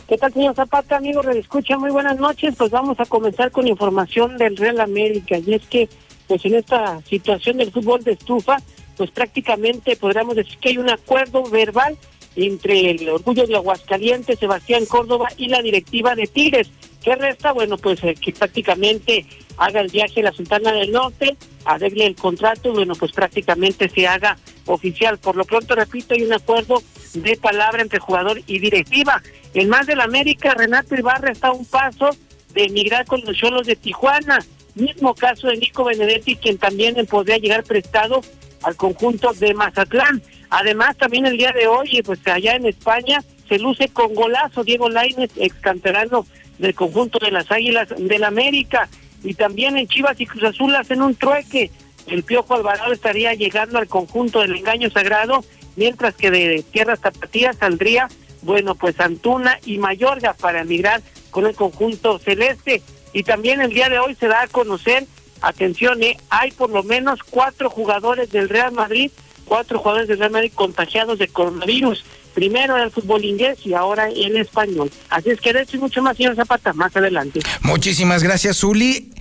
¿Qué 0.09 0.19
tal, 0.19 0.33
señor 0.33 0.55
Zapata, 0.55 0.97
amigo? 0.97 1.23
Escucha, 1.31 1.79
muy 1.79 1.91
buenas 1.91 2.19
noches. 2.19 2.55
Pues 2.57 2.71
vamos 2.71 2.99
a 3.01 3.07
comenzar 3.07 3.51
con 3.51 3.67
información 3.67 4.37
del 4.39 4.57
Real 4.57 4.81
América. 4.81 5.39
Y 5.39 5.55
es 5.55 5.63
que, 5.67 5.89
pues 6.27 6.45
en 6.45 6.57
esta 6.57 7.01
situación 7.03 7.59
del 7.59 7.71
fútbol 7.71 8.03
de 8.03 8.13
estufa, 8.13 8.59
pues 8.97 9.11
prácticamente 9.11 9.97
podríamos 9.97 10.37
decir 10.37 10.59
que 10.59 10.71
hay 10.71 10.79
un 10.79 10.91
acuerdo 10.91 11.43
verbal 11.45 11.97
entre 12.37 12.91
el 12.91 13.09
Orgullo 13.09 13.47
de 13.47 13.57
Aguascalientes, 13.57 14.39
Sebastián 14.39 14.87
Córdoba 14.87 15.29
y 15.37 15.49
la 15.49 15.63
directiva 15.63 16.15
de 16.15 16.27
Tigres. 16.27 16.71
¿Qué 17.03 17.15
resta? 17.15 17.53
Bueno, 17.53 17.77
pues 17.77 18.03
eh, 18.03 18.15
que 18.15 18.33
prácticamente 18.33 19.27
haga 19.57 19.81
el 19.81 19.91
viaje 19.91 20.21
a 20.21 20.25
la 20.25 20.33
Sultana 20.33 20.73
del 20.73 20.91
Norte, 20.91 21.37
arregle 21.65 22.07
el 22.07 22.17
contrato 22.17 22.73
bueno, 22.73 22.95
pues 22.95 23.13
prácticamente 23.13 23.89
se 23.89 24.07
haga 24.07 24.39
oficial. 24.67 25.19
Por 25.19 25.37
lo 25.37 25.45
pronto, 25.45 25.75
repito, 25.75 26.15
hay 26.15 26.23
un 26.23 26.33
acuerdo 26.33 26.83
de 27.13 27.37
palabra 27.37 27.83
entre 27.83 27.99
jugador 27.99 28.41
y 28.47 28.59
directiva. 28.59 29.23
En 29.53 29.69
más 29.69 29.87
del 29.87 30.01
América, 30.01 30.55
Renato 30.55 30.97
Ibarra 30.97 31.31
está 31.31 31.49
a 31.49 31.53
un 31.53 31.67
paso 31.67 32.11
de 32.55 32.65
emigrar 32.65 33.05
con 33.07 33.21
los 33.25 33.37
cholos 33.37 33.67
de 33.67 33.77
Tijuana. 33.77 34.39
Mismo 34.75 35.15
caso 35.15 35.47
de 35.49 35.57
Nico 35.57 35.85
Benedetti, 35.85 36.37
quien 36.37 36.59
también 36.59 36.95
podría 37.07 37.39
llegar 37.39 37.63
prestado 37.63 38.23
al 38.65 38.77
conjunto 38.77 39.33
de 39.35 39.55
Mazatlán. 39.55 40.23
Además, 40.51 40.97
también 40.97 41.27
el 41.27 41.37
día 41.37 41.53
de 41.53 41.67
hoy, 41.67 42.03
pues 42.05 42.21
allá 42.27 42.57
en 42.57 42.67
España, 42.67 43.23
se 43.49 43.59
luce 43.59 43.89
con 43.89 44.15
golazo 44.15 44.65
Diego 44.65 44.89
Lainez, 44.89 45.31
ex 45.37 45.55
canterano 45.57 46.27
del 46.59 46.75
conjunto 46.75 47.19
de 47.19 47.31
las 47.31 47.51
Águilas 47.51 47.89
del 47.97 48.25
América. 48.25 48.89
Y 49.23 49.35
también 49.35 49.77
en 49.77 49.89
Chivas 49.89 50.21
y 50.21 50.27
Cruz 50.27 50.45
Azul 50.45 50.75
hacen 50.77 51.03
un 51.03 51.15
trueque. 51.15 51.71
El 52.07 52.23
Piojo 52.23 52.55
Alvarado 52.55 52.93
estaría 52.93 53.35
llegando 53.35 53.79
al 53.79 53.89
conjunto 53.89 54.41
del 54.41 54.57
engaño 54.57 54.91
sagrado, 54.91 55.45
mientras 55.77 56.15
que 56.15 56.31
de 56.31 56.65
tierras 56.71 57.01
tapatías 57.01 57.57
saldría, 57.57 58.09
bueno, 58.43 58.75
pues 58.75 59.01
Antuna 59.01 59.59
y 59.65 59.79
Mayorga 59.79 60.35
para 60.35 60.61
emigrar 60.61 61.01
con 61.31 61.47
el 61.47 61.55
conjunto 61.55 62.19
celeste. 62.19 62.83
Y 63.13 63.23
también 63.23 63.61
el 63.61 63.71
día 63.71 63.89
de 63.89 63.99
hoy 63.99 64.15
se 64.15 64.29
da 64.29 64.43
a 64.43 64.49
conocer 64.49 65.07
atención, 65.41 66.03
¿eh? 66.03 66.17
hay 66.31 66.51
por 66.51 66.71
lo 66.71 66.83
menos 66.83 67.21
cuatro 67.29 67.71
jugadores 67.71 68.31
del 68.31 68.49
Real 68.49 68.73
Madrid, 68.73 69.11
cuatro 69.45 69.79
jugadores 69.79 70.09
del 70.09 70.19
Real 70.19 70.31
Madrid 70.31 70.53
contagiados 70.55 71.19
de 71.19 71.29
coronavirus. 71.29 72.05
Primero 72.35 72.77
en 72.77 72.83
el 72.83 72.91
fútbol 72.91 73.25
inglés 73.25 73.59
y 73.65 73.75
ahora 73.75 74.09
en 74.11 74.37
español. 74.37 74.91
Así 75.09 75.31
es 75.31 75.41
que 75.41 75.53
de 75.53 75.65
mucho 75.79 76.03
más, 76.03 76.17
señor 76.17 76.35
Zapata, 76.35 76.73
más 76.73 76.97
adelante. 76.97 77.41
Muchísimas 77.63 78.25
gracias, 78.25 78.59
Zuli. 78.59 79.13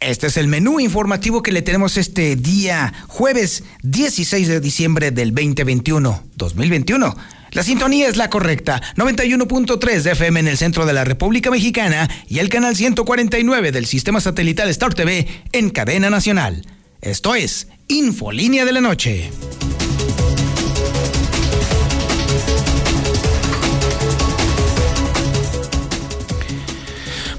Este 0.00 0.28
es 0.28 0.36
el 0.36 0.46
menú 0.46 0.78
informativo 0.78 1.42
que 1.42 1.50
le 1.50 1.60
tenemos 1.60 1.96
este 1.96 2.36
día, 2.36 2.94
jueves 3.08 3.64
16 3.82 4.46
de 4.46 4.60
diciembre 4.60 5.10
del 5.10 5.34
2021, 5.34 6.22
2021. 6.36 7.16
La 7.52 7.62
sintonía 7.62 8.08
es 8.08 8.16
la 8.16 8.28
correcta, 8.28 8.82
91.3 8.96 10.02
de 10.02 10.12
FM 10.12 10.40
en 10.40 10.48
el 10.48 10.58
centro 10.58 10.84
de 10.84 10.92
la 10.92 11.04
República 11.04 11.50
Mexicana 11.50 12.08
y 12.28 12.40
el 12.40 12.50
canal 12.50 12.76
149 12.76 13.72
del 13.72 13.86
sistema 13.86 14.20
satelital 14.20 14.68
Star 14.68 14.92
TV 14.92 15.26
en 15.52 15.70
cadena 15.70 16.10
nacional. 16.10 16.66
Esto 17.00 17.34
es 17.34 17.68
Infolínea 17.88 18.64
de 18.66 18.72
la 18.72 18.80
Noche. 18.82 19.30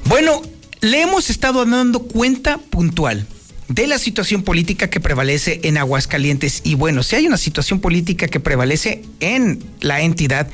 Bueno, 0.06 0.42
le 0.82 1.02
hemos 1.04 1.30
estado 1.30 1.64
dando 1.66 2.00
cuenta 2.00 2.58
puntual 2.58 3.28
de 3.70 3.88
la 3.88 4.00
situación 4.00 4.42
política 4.42 4.90
que 4.90 5.00
prevalece 5.00 5.62
en 5.64 5.78
Aguascalientes. 5.78 6.62
Y 6.64 6.76
bueno, 6.76 7.04
si 7.04 7.16
hay 7.16 7.28
una 7.28 7.38
situación 7.38 7.80
política 7.80 8.28
que 8.28 8.40
prevalece 8.40 9.04
en 9.20 9.64
la 9.80 10.02
entidad, 10.02 10.50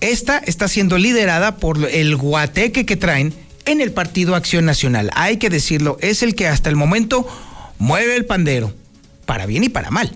esta 0.00 0.38
está 0.38 0.68
siendo 0.68 0.98
liderada 0.98 1.56
por 1.56 1.88
el 1.88 2.16
guateque 2.16 2.84
que 2.84 2.96
traen 2.96 3.32
en 3.64 3.80
el 3.80 3.92
Partido 3.92 4.34
Acción 4.34 4.64
Nacional. 4.64 5.10
Hay 5.14 5.36
que 5.36 5.50
decirlo, 5.50 5.96
es 6.00 6.22
el 6.22 6.34
que 6.34 6.48
hasta 6.48 6.68
el 6.68 6.76
momento 6.76 7.26
mueve 7.78 8.16
el 8.16 8.24
pandero, 8.24 8.74
para 9.24 9.46
bien 9.46 9.62
y 9.62 9.68
para 9.68 9.90
mal, 9.90 10.12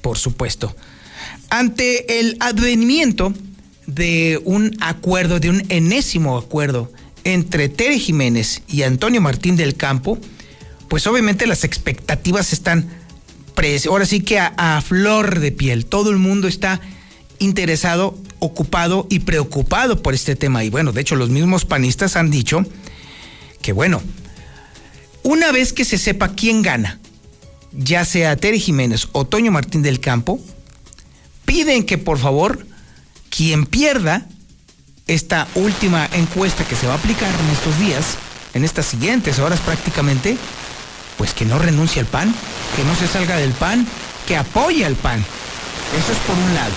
por 0.00 0.16
supuesto. 0.16 0.74
Ante 1.50 2.20
el 2.20 2.38
advenimiento 2.40 3.34
de 3.86 4.40
un 4.44 4.76
acuerdo, 4.80 5.40
de 5.40 5.50
un 5.50 5.62
enésimo 5.68 6.38
acuerdo 6.38 6.90
entre 7.24 7.68
Tere 7.68 7.98
Jiménez 7.98 8.62
y 8.66 8.82
Antonio 8.82 9.20
Martín 9.20 9.56
del 9.56 9.76
Campo, 9.76 10.18
pues 10.88 11.06
obviamente 11.06 11.46
las 11.46 11.64
expectativas 11.64 12.52
están, 12.52 12.88
ahora 13.88 14.06
sí 14.06 14.20
que 14.20 14.38
a, 14.38 14.52
a 14.56 14.80
flor 14.82 15.40
de 15.40 15.52
piel. 15.52 15.86
Todo 15.86 16.10
el 16.10 16.16
mundo 16.16 16.48
está 16.48 16.80
interesado, 17.38 18.16
ocupado 18.38 19.06
y 19.10 19.20
preocupado 19.20 20.02
por 20.02 20.14
este 20.14 20.36
tema. 20.36 20.64
Y 20.64 20.70
bueno, 20.70 20.92
de 20.92 21.00
hecho 21.00 21.16
los 21.16 21.30
mismos 21.30 21.64
panistas 21.64 22.16
han 22.16 22.30
dicho 22.30 22.64
que 23.62 23.72
bueno, 23.72 24.02
una 25.22 25.50
vez 25.50 25.72
que 25.72 25.84
se 25.84 25.98
sepa 25.98 26.34
quién 26.34 26.62
gana, 26.62 27.00
ya 27.72 28.04
sea 28.04 28.36
Tere 28.36 28.58
Jiménez 28.58 29.08
o 29.12 29.26
Toño 29.26 29.50
Martín 29.50 29.82
del 29.82 30.00
Campo, 30.00 30.40
piden 31.44 31.84
que 31.84 31.98
por 31.98 32.18
favor 32.18 32.64
quien 33.28 33.66
pierda 33.66 34.26
esta 35.06 35.46
última 35.54 36.08
encuesta 36.12 36.64
que 36.64 36.76
se 36.76 36.86
va 36.86 36.94
a 36.94 36.96
aplicar 36.96 37.32
en 37.32 37.50
estos 37.50 37.78
días, 37.78 38.16
en 38.54 38.64
estas 38.64 38.86
siguientes 38.86 39.38
horas 39.38 39.60
prácticamente, 39.60 40.36
pues 41.16 41.32
que 41.34 41.44
no 41.44 41.58
renuncie 41.58 42.00
al 42.00 42.06
PAN, 42.06 42.34
que 42.76 42.84
no 42.84 42.94
se 42.94 43.06
salga 43.06 43.36
del 43.36 43.52
PAN, 43.52 43.86
que 44.26 44.36
apoye 44.36 44.84
al 44.84 44.94
PAN. 44.94 45.24
Eso 45.98 46.12
es 46.12 46.18
por 46.18 46.36
un 46.36 46.54
lado. 46.54 46.74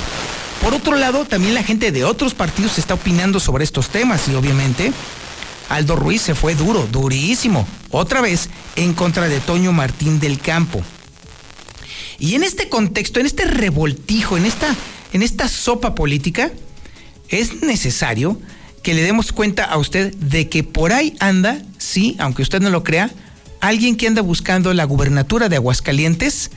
Por 0.61 0.73
otro 0.73 0.95
lado, 0.95 1.25
también 1.25 1.53
la 1.53 1.63
gente 1.63 1.91
de 1.91 2.03
otros 2.03 2.33
partidos 2.33 2.77
está 2.77 2.95
opinando 2.95 3.39
sobre 3.39 3.63
estos 3.63 3.89
temas 3.89 4.27
y 4.27 4.35
obviamente 4.35 4.91
Aldo 5.69 5.95
Ruiz 5.95 6.21
se 6.21 6.35
fue 6.35 6.55
duro, 6.55 6.87
durísimo, 6.91 7.67
otra 7.91 8.21
vez 8.21 8.49
en 8.75 8.93
contra 8.93 9.29
de 9.29 9.39
Toño 9.39 9.71
Martín 9.71 10.19
del 10.19 10.39
Campo. 10.39 10.81
Y 12.17 12.35
en 12.35 12.43
este 12.43 12.67
contexto, 12.67 13.19
en 13.19 13.25
este 13.25 13.45
revoltijo, 13.45 14.35
en 14.35 14.45
esta, 14.45 14.75
en 15.13 15.23
esta 15.23 15.47
sopa 15.47 15.95
política, 15.95 16.51
es 17.29 17.61
necesario 17.61 18.39
que 18.83 18.93
le 18.93 19.03
demos 19.03 19.31
cuenta 19.31 19.63
a 19.63 19.77
usted 19.77 20.13
de 20.15 20.49
que 20.49 20.63
por 20.63 20.91
ahí 20.91 21.15
anda, 21.19 21.61
sí, 21.77 22.15
aunque 22.19 22.41
usted 22.41 22.59
no 22.59 22.69
lo 22.69 22.83
crea, 22.83 23.09
alguien 23.61 23.97
que 23.97 24.07
anda 24.07 24.21
buscando 24.21 24.73
la 24.73 24.83
gubernatura 24.83 25.49
de 25.49 25.57
Aguascalientes 25.57 26.51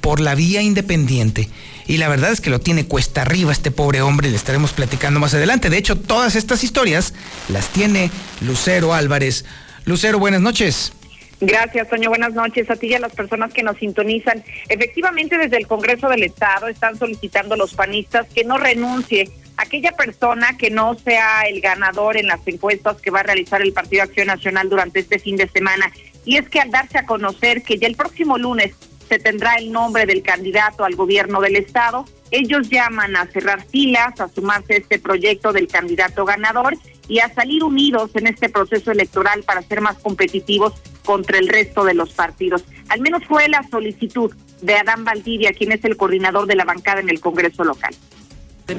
por 0.00 0.20
la 0.20 0.34
vía 0.34 0.60
independiente. 0.60 1.48
Y 1.86 1.96
la 1.96 2.08
verdad 2.08 2.32
es 2.32 2.40
que 2.40 2.50
lo 2.50 2.60
tiene 2.60 2.86
cuesta 2.86 3.22
arriba 3.22 3.52
este 3.52 3.70
pobre 3.70 4.02
hombre, 4.02 4.30
le 4.30 4.36
estaremos 4.36 4.72
platicando 4.72 5.20
más 5.20 5.34
adelante. 5.34 5.70
De 5.70 5.78
hecho, 5.78 5.98
todas 5.98 6.36
estas 6.36 6.64
historias 6.64 7.14
las 7.48 7.68
tiene 7.68 8.10
Lucero 8.40 8.94
Álvarez. 8.94 9.44
Lucero, 9.84 10.18
buenas 10.18 10.40
noches. 10.40 10.92
Gracias, 11.40 11.88
Toño. 11.88 12.08
Buenas 12.08 12.32
noches 12.32 12.70
a 12.70 12.76
ti 12.76 12.88
y 12.88 12.94
a 12.94 13.00
las 13.00 13.12
personas 13.12 13.52
que 13.52 13.62
nos 13.62 13.76
sintonizan. 13.76 14.44
Efectivamente, 14.68 15.36
desde 15.36 15.56
el 15.56 15.66
Congreso 15.66 16.08
del 16.08 16.22
Estado 16.22 16.68
están 16.68 16.98
solicitando 16.98 17.54
a 17.54 17.58
los 17.58 17.74
panistas 17.74 18.26
que 18.34 18.44
no 18.44 18.56
renuncie 18.56 19.30
aquella 19.56 19.92
persona 19.92 20.56
que 20.56 20.70
no 20.70 20.94
sea 20.94 21.42
el 21.42 21.60
ganador 21.60 22.16
en 22.16 22.26
las 22.26 22.40
encuestas 22.46 23.00
que 23.00 23.10
va 23.10 23.20
a 23.20 23.24
realizar 23.24 23.62
el 23.62 23.72
Partido 23.72 24.02
Acción 24.02 24.26
Nacional 24.26 24.68
durante 24.68 25.00
este 25.00 25.18
fin 25.18 25.36
de 25.36 25.48
semana. 25.48 25.92
Y 26.24 26.36
es 26.36 26.48
que 26.48 26.60
al 26.60 26.70
darse 26.70 26.98
a 26.98 27.06
conocer 27.06 27.62
que 27.62 27.78
ya 27.78 27.86
el 27.86 27.96
próximo 27.96 28.38
lunes 28.38 28.74
se 29.08 29.18
tendrá 29.18 29.56
el 29.56 29.70
nombre 29.70 30.06
del 30.06 30.22
candidato 30.22 30.84
al 30.84 30.96
gobierno 30.96 31.40
del 31.40 31.56
Estado, 31.56 32.06
ellos 32.30 32.68
llaman 32.68 33.16
a 33.16 33.26
cerrar 33.26 33.64
filas, 33.64 34.20
a 34.20 34.28
sumarse 34.28 34.74
a 34.74 34.76
este 34.78 34.98
proyecto 34.98 35.52
del 35.52 35.68
candidato 35.68 36.24
ganador 36.24 36.76
y 37.06 37.18
a 37.20 37.32
salir 37.32 37.62
unidos 37.62 38.10
en 38.14 38.26
este 38.26 38.48
proceso 38.48 38.90
electoral 38.90 39.42
para 39.42 39.62
ser 39.62 39.80
más 39.80 39.98
competitivos 39.98 40.72
contra 41.04 41.38
el 41.38 41.48
resto 41.48 41.84
de 41.84 41.94
los 41.94 42.12
partidos. 42.12 42.64
Al 42.88 43.00
menos 43.00 43.22
fue 43.26 43.48
la 43.48 43.62
solicitud 43.70 44.34
de 44.62 44.74
Adán 44.74 45.04
Valdivia, 45.04 45.52
quien 45.52 45.72
es 45.72 45.84
el 45.84 45.96
coordinador 45.96 46.46
de 46.46 46.56
la 46.56 46.64
bancada 46.64 47.00
en 47.00 47.10
el 47.10 47.20
Congreso 47.20 47.62
local. 47.62 47.94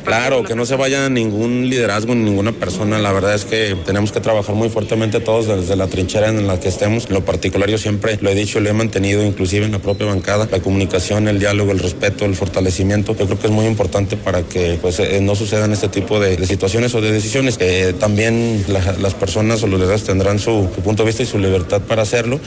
Claro, 0.04 0.44
que 0.44 0.56
no 0.56 0.66
se 0.66 0.76
vaya 0.76 1.10
ningún 1.10 1.70
liderazgo 1.70 2.16
ni 2.16 2.24
ninguna 2.24 2.52
persona. 2.52 2.98
La 2.98 3.12
verdad 3.12 3.36
es 3.36 3.46
que 3.46 3.78
tenemos 3.86 4.12
que 4.12 4.20
trabajar 4.20 4.56
muy 4.56 4.70
fuertemente 4.70 5.20
todos 5.20 5.46
desde 5.46 5.76
la 5.76 5.86
trinchera 5.86 6.30
en 6.30 6.48
la 6.48 6.60
que 6.60 6.70
estemos. 6.70 7.06
En 7.06 7.14
lo 7.14 7.24
particular 7.24 7.70
yo 7.70 7.78
siempre 7.78 8.18
lo 8.20 8.32
he 8.32 8.36
dicho, 8.36 8.60
lo 8.60 8.70
he 8.70 8.74
mantenido 8.74 9.24
inclusive 9.24 9.64
en 9.64 9.72
la 9.72 9.80
propia 9.80 10.08
bancada, 10.08 10.48
la 10.52 10.60
comunicación, 10.60 11.28
el 11.28 11.38
diálogo, 11.38 11.72
el 11.72 11.78
respeto, 11.78 12.26
el 12.26 12.34
fortalecimiento. 12.34 13.16
Yo 13.16 13.28
creo 13.28 13.40
que 13.40 13.46
es 13.46 13.54
muy 13.54 13.68
importante 13.68 14.18
para 14.18 14.42
que 14.42 14.80
pues, 14.82 15.00
eh, 15.00 15.22
no 15.22 15.36
sucedan 15.36 15.72
este 15.72 15.88
tipo 15.88 16.20
de, 16.20 16.44
situaciones 16.48 16.96
o 16.96 17.02
de 17.02 17.12
decisiones. 17.12 17.60
Que 17.60 17.94
también 17.94 18.66
las 18.68 19.14
personas 19.14 19.62
o 19.62 19.68
los 19.68 19.80
liderazgos 19.80 20.08
tendrán 20.08 20.40
su 20.40 20.68
punto 20.84 21.04
de 21.04 21.08
vista 21.08 21.22
y 21.22 21.28
su 21.28 21.38
libertad 21.38 21.82
para 21.82 22.02
hacerlo. 22.02 22.40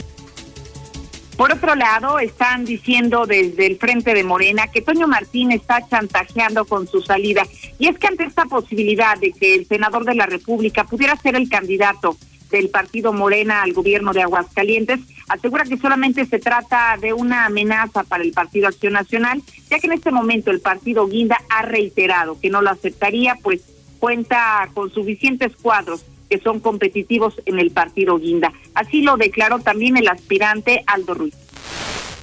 Por 1.39 1.53
otro 1.53 1.73
lado, 1.73 2.19
están 2.19 2.65
diciendo 2.65 3.25
desde 3.25 3.65
el 3.65 3.77
frente 3.77 4.13
de 4.13 4.25
Morena 4.25 4.67
que 4.67 4.81
Toño 4.81 5.07
Martín 5.07 5.53
está 5.53 5.87
chantajeando 5.87 6.65
con 6.65 6.85
su 6.85 7.01
salida. 7.01 7.47
Y 7.77 7.87
es 7.87 7.97
que 7.97 8.07
ante 8.07 8.25
esta 8.25 8.43
posibilidad 8.43 9.17
de 9.17 9.31
que 9.31 9.55
el 9.55 9.65
senador 9.65 10.03
de 10.03 10.15
la 10.15 10.25
República 10.25 10.83
pudiera 10.83 11.15
ser 11.15 11.37
el 11.37 11.47
candidato 11.47 12.17
del 12.51 12.67
partido 12.67 13.13
Morena 13.13 13.61
al 13.61 13.71
gobierno 13.71 14.11
de 14.11 14.21
Aguascalientes, 14.21 14.99
asegura 15.29 15.63
que 15.63 15.77
solamente 15.77 16.25
se 16.25 16.39
trata 16.39 16.97
de 16.99 17.13
una 17.13 17.45
amenaza 17.45 18.03
para 18.03 18.25
el 18.25 18.33
Partido 18.33 18.67
Acción 18.67 18.91
Nacional, 18.91 19.41
ya 19.69 19.79
que 19.79 19.87
en 19.87 19.93
este 19.93 20.11
momento 20.11 20.51
el 20.51 20.59
partido 20.59 21.07
Guinda 21.07 21.37
ha 21.49 21.61
reiterado 21.61 22.37
que 22.37 22.49
no 22.49 22.61
lo 22.61 22.69
aceptaría, 22.69 23.37
pues 23.41 23.61
cuenta 23.99 24.69
con 24.73 24.91
suficientes 24.91 25.55
cuadros 25.55 26.03
que 26.29 26.39
son 26.39 26.59
competitivos 26.59 27.35
en 27.45 27.59
el 27.59 27.71
partido 27.71 28.17
Guinda. 28.17 28.53
Así 28.73 29.01
lo 29.01 29.17
declaró 29.17 29.59
también 29.59 29.97
el 29.97 30.07
aspirante 30.07 30.83
Aldo 30.87 31.13
Ruiz. 31.13 31.35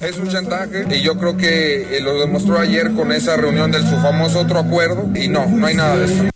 Es 0.01 0.17
un 0.19 0.29
chantaje 0.29 0.85
y 0.95 1.01
yo 1.01 1.17
creo 1.17 1.37
que 1.37 1.97
eh, 1.97 2.01
lo 2.01 2.19
demostró 2.19 2.59
ayer 2.59 2.93
con 2.93 3.11
esa 3.11 3.35
reunión 3.35 3.71
del 3.71 3.83
su 3.83 3.95
famoso 3.97 4.39
otro 4.39 4.59
acuerdo 4.59 5.09
y 5.15 5.27
no, 5.27 5.47
no 5.47 5.65
hay 5.65 5.75
nada 5.75 5.97
de 5.97 6.05
eso. 6.05 6.29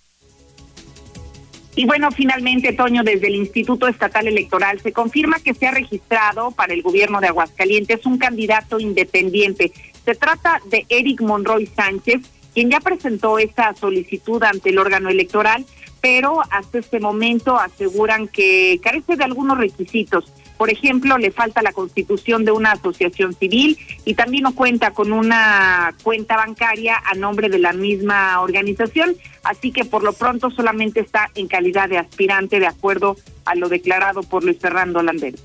Y 1.76 1.86
bueno, 1.86 2.12
finalmente, 2.12 2.74
Toño, 2.74 3.04
desde 3.04 3.28
el 3.28 3.36
Instituto 3.36 3.88
Estatal 3.88 4.28
Electoral 4.28 4.82
se 4.82 4.92
confirma 4.92 5.40
que 5.40 5.54
se 5.54 5.68
ha 5.68 5.72
registrado 5.72 6.52
para 6.52 6.74
el 6.74 6.82
gobierno 6.82 7.22
de 7.22 7.28
Aguascalientes 7.28 8.06
un 8.06 8.18
candidato 8.18 8.80
independiente. 8.80 9.72
Se 10.04 10.16
trata 10.16 10.60
de 10.66 10.86
Eric 10.90 11.22
Monroy 11.22 11.68
Sánchez, 11.68 12.22
quien 12.54 12.72
ya 12.72 12.82
presentó 12.82 13.40
esta 13.40 13.74
solicitud 13.76 14.44
ante 14.44 14.72
el 14.72 14.80
órgano 14.80 15.10
electoral 15.10 15.66
pero 16.02 16.42
hasta 16.50 16.80
este 16.80 17.00
momento 17.00 17.58
aseguran 17.58 18.28
que 18.28 18.80
carece 18.84 19.16
de 19.16 19.24
algunos 19.24 19.58
requisitos. 19.58 20.26
Por 20.58 20.70
ejemplo, 20.70 21.18
le 21.18 21.32
falta 21.32 21.62
la 21.62 21.74
constitución 21.74 22.46
de 22.46 22.52
una 22.52 22.74
asociación 22.74 23.34
civil 23.34 23.78
y 24.06 24.14
también 24.14 24.44
no 24.44 24.54
cuenta 24.54 24.92
con 24.92 25.12
una 25.12 25.96
cuenta 26.04 26.38
bancaria 26.38 27.02
a 27.04 27.16
nombre 27.16 27.50
de 27.50 27.58
la 27.58 27.74
misma 27.74 28.40
organización, 28.42 29.16
así 29.44 29.72
que 29.72 29.86
por 29.86 30.04
lo 30.04 30.14
pronto 30.14 30.52
solamente 30.52 31.00
está 31.00 31.30
en 31.34 31.48
calidad 31.48 31.90
de 31.90 31.98
aspirante 31.98 32.60
de 32.60 32.68
acuerdo 32.68 33.16
a 33.46 33.56
lo 33.56 33.70
declarado 33.70 34.22
por 34.22 34.44
Luis 34.44 34.60
Fernando 34.60 35.02
Landero. 35.02 35.38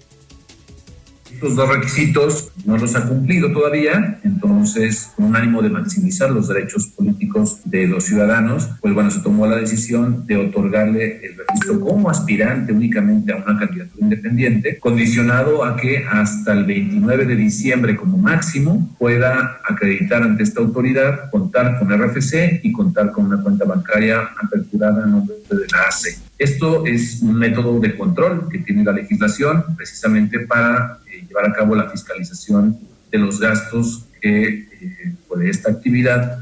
Estos 1.36 1.54
dos 1.54 1.68
requisitos 1.68 2.50
no 2.64 2.78
los 2.78 2.96
ha 2.96 3.06
cumplido 3.06 3.52
todavía, 3.52 4.18
entonces, 4.24 5.10
con 5.14 5.26
un 5.26 5.36
ánimo 5.36 5.60
de 5.60 5.68
maximizar 5.68 6.30
los 6.30 6.48
derechos 6.48 6.86
políticos 6.86 7.60
de 7.66 7.86
los 7.86 8.04
ciudadanos, 8.04 8.70
pues 8.80 8.94
bueno, 8.94 9.10
se 9.10 9.20
tomó 9.20 9.46
la 9.46 9.56
decisión 9.56 10.26
de 10.26 10.38
otorgarle 10.38 11.26
el 11.26 11.36
registro 11.36 11.78
como 11.80 12.08
aspirante 12.08 12.72
únicamente 12.72 13.34
a 13.34 13.36
una 13.36 13.58
candidatura 13.58 14.02
independiente, 14.02 14.78
condicionado 14.78 15.62
a 15.62 15.76
que 15.76 16.06
hasta 16.10 16.54
el 16.54 16.64
29 16.64 17.26
de 17.26 17.36
diciembre 17.36 17.96
como 17.96 18.16
máximo 18.16 18.96
pueda 18.98 19.60
acreditar 19.68 20.22
ante 20.22 20.42
esta 20.42 20.62
autoridad, 20.62 21.28
contar 21.30 21.78
con 21.78 21.90
RFC 21.90 22.60
y 22.62 22.72
contar 22.72 23.12
con 23.12 23.26
una 23.26 23.42
cuenta 23.42 23.66
bancaria 23.66 24.30
aperturada 24.42 25.04
en 25.04 25.10
nombre 25.10 25.36
de 25.50 25.66
la 25.70 25.82
ACE. 25.86 26.16
Esto 26.38 26.84
es 26.84 27.22
un 27.22 27.34
método 27.34 27.80
de 27.80 27.96
control 27.96 28.48
que 28.50 28.58
tiene 28.58 28.84
la 28.84 28.92
legislación 28.92 29.64
precisamente 29.74 30.40
para 30.40 30.98
llevar 31.22 31.46
a 31.46 31.52
cabo 31.52 31.74
la 31.74 31.90
fiscalización 31.90 32.78
de 33.10 33.18
los 33.18 33.40
gastos 33.40 34.04
que 34.20 34.48
eh, 34.48 35.14
por 35.28 35.44
esta 35.44 35.70
actividad. 35.70 36.40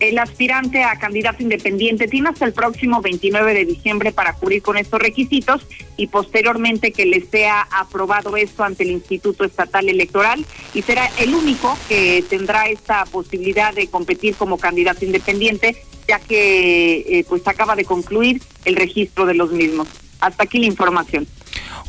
El 0.00 0.18
aspirante 0.18 0.84
a 0.84 0.96
candidato 0.96 1.42
independiente 1.42 2.06
tiene 2.06 2.28
hasta 2.28 2.44
el 2.44 2.52
próximo 2.52 3.02
29 3.02 3.52
de 3.52 3.64
diciembre 3.64 4.12
para 4.12 4.32
cubrir 4.34 4.62
con 4.62 4.76
estos 4.76 5.00
requisitos 5.00 5.66
y 5.96 6.06
posteriormente 6.06 6.92
que 6.92 7.04
le 7.04 7.20
sea 7.22 7.62
aprobado 7.62 8.36
esto 8.36 8.62
ante 8.62 8.84
el 8.84 8.90
Instituto 8.90 9.44
Estatal 9.44 9.88
Electoral 9.88 10.46
y 10.72 10.82
será 10.82 11.10
el 11.18 11.34
único 11.34 11.76
que 11.88 12.24
tendrá 12.30 12.68
esta 12.68 13.04
posibilidad 13.06 13.74
de 13.74 13.88
competir 13.88 14.36
como 14.36 14.56
candidato 14.56 15.04
independiente 15.04 15.76
ya 16.06 16.18
que 16.18 16.98
eh, 17.00 17.24
pues 17.28 17.46
acaba 17.46 17.76
de 17.76 17.84
concluir 17.84 18.40
el 18.64 18.76
registro 18.76 19.26
de 19.26 19.34
los 19.34 19.52
mismos. 19.52 19.88
Hasta 20.20 20.44
aquí 20.44 20.58
la 20.58 20.66
información. 20.66 21.26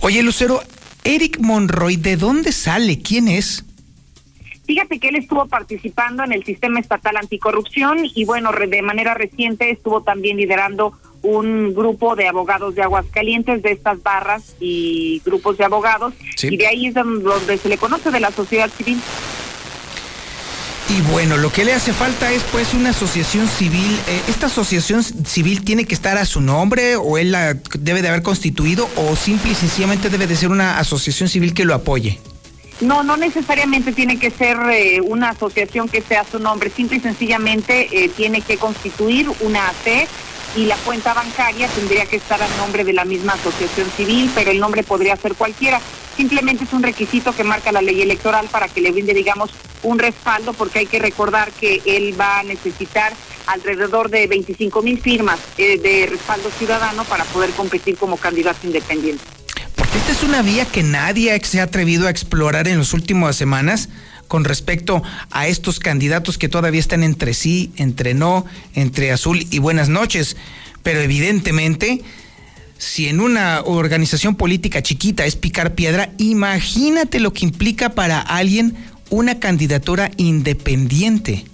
Oye, 0.02 0.22
Lucero, 0.22 0.62
Eric 1.10 1.40
Monroy, 1.40 1.96
¿de 1.96 2.18
dónde 2.18 2.52
sale? 2.52 3.02
¿Quién 3.02 3.30
es? 3.30 3.66
Fíjate 4.68 5.00
que 5.00 5.08
él 5.08 5.16
estuvo 5.16 5.48
participando 5.48 6.24
en 6.24 6.34
el 6.34 6.46
sistema 6.46 6.80
estatal 6.80 7.18
anticorrupción 7.18 8.06
y 8.14 8.26
bueno, 8.26 8.52
de 8.52 8.82
manera 8.84 9.16
reciente 9.16 9.72
estuvo 9.72 10.04
también 10.04 10.38
liderando 10.38 10.94
un 11.24 11.74
grupo 11.74 12.16
de 12.16 12.28
abogados 12.28 12.76
de 12.76 12.84
Aguascalientes, 12.84 13.64
de 13.64 13.72
estas 13.72 14.04
barras 14.04 14.56
y 14.60 15.20
grupos 15.26 15.58
de 15.58 15.66
abogados, 15.66 16.14
y 16.44 16.58
de 16.58 16.68
ahí 16.68 16.86
es 16.86 16.94
donde 16.94 17.58
se 17.58 17.70
le 17.70 17.80
conoce 17.80 18.12
de 18.12 18.20
la 18.20 18.30
sociedad 18.30 18.70
civil. 18.70 19.02
Y 20.90 21.02
bueno, 21.12 21.38
lo 21.38 21.52
que 21.52 21.66
le 21.66 21.74
hace 21.74 21.94
falta 21.94 22.32
es 22.32 22.42
pues 22.52 22.74
una 22.74 22.90
asociación 22.90 23.48
civil. 23.48 24.00
Eh, 24.08 24.22
¿Esta 24.28 24.48
asociación 24.48 25.04
civil 25.04 25.64
tiene 25.64 25.86
que 25.86 25.94
estar 25.94 26.18
a 26.18 26.26
su 26.26 26.42
nombre 26.42 26.96
o 26.96 27.20
él 27.20 27.32
la 27.32 27.54
debe 27.78 28.02
de 28.02 28.08
haber 28.08 28.24
constituido 28.24 28.90
o 28.96 29.16
simple 29.16 29.52
y 29.52 29.56
sencillamente 29.56 30.10
debe 30.10 30.26
de 30.26 30.36
ser 30.36 30.50
una 30.50 30.80
asociación 30.80 31.30
civil 31.30 31.54
que 31.54 31.64
lo 31.64 31.76
apoye? 31.76 32.20
No, 32.82 33.04
no 33.04 33.18
necesariamente 33.18 33.92
tiene 33.92 34.18
que 34.18 34.32
ser 34.32 34.58
eh, 34.72 35.00
una 35.02 35.30
asociación 35.30 35.90
que 35.90 36.02
sea 36.02 36.26
su 36.30 36.40
nombre, 36.40 36.72
simple 36.72 36.98
y 36.98 37.02
sencillamente 37.02 37.88
eh, 37.92 38.10
tiene 38.10 38.42
que 38.42 38.58
constituir 38.58 39.30
una 39.42 39.68
AC 39.68 40.08
y 40.56 40.66
la 40.66 40.76
cuenta 40.78 41.14
bancaria 41.14 41.68
tendría 41.68 42.06
que 42.06 42.18
estar 42.18 42.42
a 42.42 42.48
nombre 42.58 42.84
de 42.84 42.94
la 42.94 43.06
misma 43.06 43.34
asociación 43.34 43.90
civil, 43.96 44.32
pero 44.34 44.52
el 44.52 44.60
nombre 44.60 44.84
podría 44.84 45.16
ser 45.16 45.36
cualquiera. 45.36 45.82
Simplemente 46.16 46.66
es 46.66 46.74
un 46.74 46.84
requisito 46.84 47.34
que 47.34 47.44
marca 47.44 47.72
la 47.72 47.82
ley 47.82 48.02
electoral 48.02 48.48
para 48.52 48.68
que 48.68 48.82
le 48.82 48.92
brinde, 48.92 49.14
digamos, 49.14 49.52
un 49.84 50.00
respaldo, 50.00 50.54
porque 50.54 50.80
hay 50.80 50.86
que 50.86 51.00
recordar 51.00 51.52
que 51.52 51.82
él 51.86 52.20
va 52.20 52.40
a 52.40 52.44
necesitar 52.44 53.14
alrededor 53.46 54.10
de 54.10 54.28
25 54.28 54.82
mil 54.82 55.00
firmas 55.00 55.40
eh, 55.58 55.80
de 55.80 56.08
respaldo 56.08 56.50
ciudadano 56.52 57.04
para 57.06 57.24
poder 57.26 57.52
competir 57.52 57.98
como 57.98 58.18
candidato 58.18 58.68
independiente. 58.68 59.24
Esta 59.96 60.12
es 60.12 60.24
una 60.24 60.42
vía 60.42 60.66
que 60.66 60.84
nadie 60.84 61.40
se 61.44 61.60
ha 61.60 61.64
atrevido 61.64 62.08
a 62.08 62.12
explorar 62.12 62.68
en 62.68 62.80
las 62.80 62.94
últimas 62.94 63.36
semanas 63.36 63.90
con 64.30 64.46
respecto 64.46 65.04
a 65.32 65.48
estos 65.48 65.80
candidatos 65.80 66.38
que 66.38 66.48
todavía 66.48 66.80
están 66.80 67.04
entre 67.04 67.34
sí, 67.34 67.72
entre 67.76 68.14
no, 68.14 68.46
entre 68.76 69.12
azul 69.12 69.46
y 69.50 69.58
buenas 69.58 69.90
noches. 69.90 70.38
Pero 70.84 71.02
evidentemente, 71.02 72.04
si 72.78 73.08
en 73.08 73.20
una 73.20 73.62
organización 73.66 74.36
política 74.36 74.84
chiquita 74.84 75.26
es 75.26 75.36
picar 75.36 75.74
piedra, 75.74 76.14
imagínate 76.20 77.20
lo 77.20 77.34
que 77.34 77.44
implica 77.44 77.90
para 77.90 78.22
alguien 78.22 78.78
una 79.10 79.40
candidatura 79.40 80.12
independiente. 80.18 81.46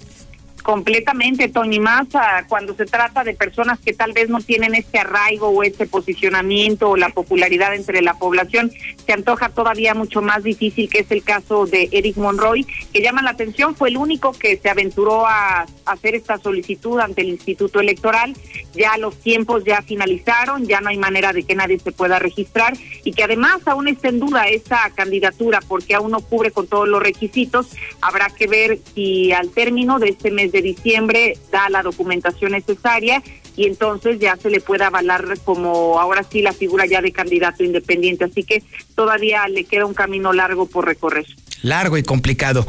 Completamente, 0.65 1.47
Tony 1.47 1.79
Massa, 1.79 2.43
cuando 2.49 2.73
se 2.73 2.87
trata 2.87 3.23
de 3.23 3.35
personas 3.35 3.77
que 3.79 3.93
tal 3.93 4.13
vez 4.13 4.29
no 4.29 4.39
tienen 4.39 4.73
este 4.73 4.97
arraigo 4.97 5.49
o 5.49 5.61
este 5.61 5.85
posicionamiento 5.85 6.89
o 6.89 6.97
la 6.97 7.09
popularidad 7.09 7.75
entre 7.75 8.01
la 8.01 8.15
población, 8.15 8.71
se 9.05 9.13
antoja 9.13 9.49
todavía 9.49 9.93
mucho 9.93 10.23
más 10.23 10.41
difícil, 10.41 10.89
que 10.89 11.01
es 11.01 11.11
el 11.11 11.21
caso 11.21 11.67
de 11.67 11.89
Eric 11.91 12.17
Monroy, 12.17 12.65
que 12.91 13.03
llama 13.03 13.21
la 13.21 13.29
atención, 13.29 13.75
fue 13.75 13.89
el 13.89 13.97
único 13.97 14.31
que 14.31 14.57
se 14.57 14.67
aventuró 14.67 15.27
a 15.27 15.67
hacer 15.85 16.15
esta 16.15 16.39
solicitud 16.39 16.99
ante 16.99 17.21
el 17.21 17.29
Instituto 17.29 17.79
Electoral, 17.79 18.33
ya 18.73 18.97
los 18.97 19.19
tiempos 19.21 19.63
ya 19.65 19.83
finalizaron, 19.83 20.65
ya 20.65 20.81
no 20.81 20.89
hay 20.89 20.97
manera 20.97 21.31
de 21.31 21.43
que 21.43 21.53
nadie 21.53 21.77
se 21.77 21.91
pueda 21.91 22.17
registrar 22.17 22.73
y 23.03 23.11
que 23.11 23.23
además 23.23 23.61
aún 23.67 23.87
está 23.87 24.07
en 24.09 24.19
duda 24.19 24.47
esa 24.47 24.89
candidatura 24.95 25.59
porque 25.67 25.93
aún 25.93 26.09
no 26.09 26.21
cubre 26.21 26.49
con 26.49 26.65
todos 26.65 26.87
los 26.87 27.03
requisitos, 27.03 27.67
habrá 28.01 28.31
que 28.31 28.47
ver 28.47 28.79
si 28.95 29.31
al 29.31 29.51
término 29.51 29.99
de 29.99 30.09
este 30.09 30.31
mes 30.31 30.54
de 30.55 30.61
diciembre 30.61 31.37
da 31.51 31.69
la 31.69 31.83
documentación 31.83 32.53
necesaria 32.53 33.21
y 33.57 33.65
entonces 33.65 34.19
ya 34.19 34.37
se 34.37 34.49
le 34.49 34.61
puede 34.61 34.85
avalar 34.85 35.37
como 35.43 35.99
ahora 35.99 36.23
sí 36.23 36.41
la 36.41 36.53
figura 36.53 36.85
ya 36.85 37.01
de 37.01 37.11
candidato 37.11 37.63
independiente. 37.63 38.25
Así 38.25 38.43
que 38.43 38.63
todavía 38.95 39.47
le 39.49 39.65
queda 39.65 39.85
un 39.85 39.93
camino 39.93 40.31
largo 40.31 40.65
por 40.65 40.85
recorrer. 40.85 41.25
Largo 41.61 41.97
y 41.97 42.03
complicado. 42.03 42.65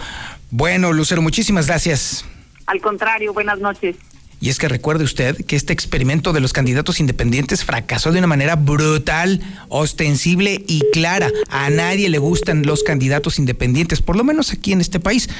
Bueno, 0.50 0.92
Lucero, 0.92 1.22
muchísimas 1.22 1.66
gracias. 1.66 2.24
Al 2.66 2.80
contrario, 2.80 3.32
buenas 3.32 3.60
noches. 3.60 3.96
Y 4.40 4.50
es 4.50 4.58
que 4.58 4.68
recuerde 4.68 5.04
usted 5.04 5.36
que 5.46 5.56
este 5.56 5.72
experimento 5.72 6.32
de 6.32 6.40
los 6.40 6.52
candidatos 6.52 7.00
independientes 7.00 7.64
fracasó 7.64 8.12
de 8.12 8.18
una 8.18 8.26
manera 8.26 8.56
brutal, 8.56 9.40
ostensible 9.68 10.62
y 10.66 10.82
clara. 10.92 11.30
A 11.48 11.70
nadie 11.70 12.08
le 12.10 12.18
gustan 12.18 12.64
los 12.66 12.82
candidatos 12.82 13.38
independientes, 13.38 14.02
por 14.02 14.16
lo 14.16 14.24
menos 14.24 14.52
aquí 14.52 14.72
en 14.72 14.80
este 14.80 15.00
país. 15.00 15.30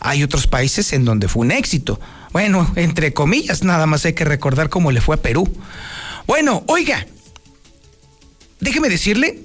Hay 0.00 0.22
otros 0.22 0.46
países 0.46 0.92
en 0.92 1.04
donde 1.04 1.28
fue 1.28 1.42
un 1.42 1.50
éxito. 1.50 2.00
Bueno, 2.32 2.70
entre 2.76 3.12
comillas, 3.12 3.62
nada 3.62 3.86
más 3.86 4.04
hay 4.04 4.12
que 4.12 4.24
recordar 4.24 4.68
cómo 4.68 4.92
le 4.92 5.00
fue 5.00 5.16
a 5.16 5.22
Perú. 5.22 5.50
Bueno, 6.26 6.62
oiga, 6.66 7.06
déjeme 8.60 8.88
decirle 8.88 9.40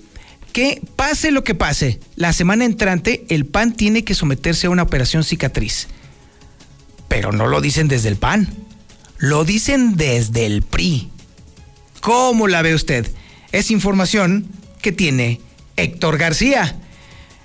que 0.51 0.81
pase 0.95 1.31
lo 1.31 1.43
que 1.43 1.55
pase, 1.55 1.99
la 2.15 2.31
semana 2.31 2.65
entrante 2.65 3.25
el 3.29 3.45
PAN 3.45 3.73
tiene 3.73 4.03
que 4.03 4.13
someterse 4.13 4.67
a 4.67 4.69
una 4.69 4.83
operación 4.83 5.23
cicatriz. 5.23 5.87
Pero 7.07 7.31
no 7.31 7.47
lo 7.47 7.61
dicen 7.61 7.87
desde 7.87 8.09
el 8.09 8.17
PAN, 8.17 8.47
lo 9.17 9.45
dicen 9.45 9.95
desde 9.97 10.45
el 10.45 10.61
PRI. 10.61 11.09
¿Cómo 12.01 12.47
la 12.47 12.61
ve 12.61 12.75
usted? 12.75 13.09
Es 13.51 13.71
información 13.71 14.47
que 14.81 14.91
tiene 14.91 15.39
Héctor 15.77 16.17
García. 16.17 16.75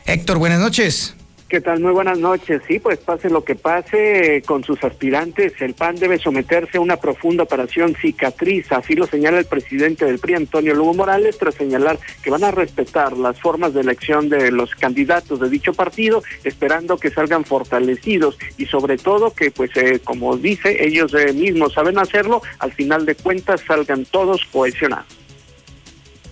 Héctor, 0.05 0.39
buenas 0.39 0.61
noches. 0.61 1.15
¿Qué 1.49 1.63
tal? 1.63 1.81
Muy 1.81 1.93
buenas 1.93 2.19
noches. 2.19 2.61
Sí, 2.69 2.79
pues 2.79 2.99
pase 2.99 3.31
lo 3.31 3.43
que 3.43 3.55
pase 3.55 4.43
con 4.45 4.65
sus 4.65 4.85
aspirantes, 4.85 5.55
el 5.63 5.73
PAN 5.73 5.97
debe 5.97 6.19
someterse 6.19 6.77
a 6.77 6.83
una 6.83 6.99
profunda 6.99 7.45
operación 7.45 7.95
cicatriz, 7.95 8.71
así 8.71 8.95
lo 8.95 9.07
señala 9.07 9.39
el 9.39 9.47
presidente 9.47 10.05
del 10.05 10.19
PRI, 10.19 10.35
Antonio 10.35 10.75
Lugo 10.75 10.93
Morales, 10.93 11.39
tras 11.39 11.55
señalar 11.55 11.99
que 12.23 12.29
van 12.29 12.45
a 12.45 12.51
respetar 12.51 13.17
las 13.17 13.41
formas 13.41 13.73
de 13.73 13.81
elección 13.81 14.29
de 14.29 14.51
los 14.51 14.75
candidatos 14.75 15.41
de 15.41 15.49
dicho 15.49 15.73
partido, 15.73 16.23
esperando 16.45 16.99
que 16.99 17.09
salgan 17.09 17.47
fortalecidos 17.47 18.37
y 18.59 18.67
sobre 18.67 18.99
todo 18.99 19.33
que, 19.33 19.51
pues, 19.51 19.75
eh, 19.79 20.01
como 20.05 20.37
dice, 20.37 20.85
ellos 20.85 21.15
eh, 21.15 21.33
mismos 21.33 21.73
saben 21.73 21.99
hacerlo, 21.99 22.43
al 22.59 22.73
final 22.73 23.07
de 23.07 23.15
cuentas 23.15 23.63
salgan 23.67 24.05
todos 24.05 24.45
cohesionados 24.53 25.18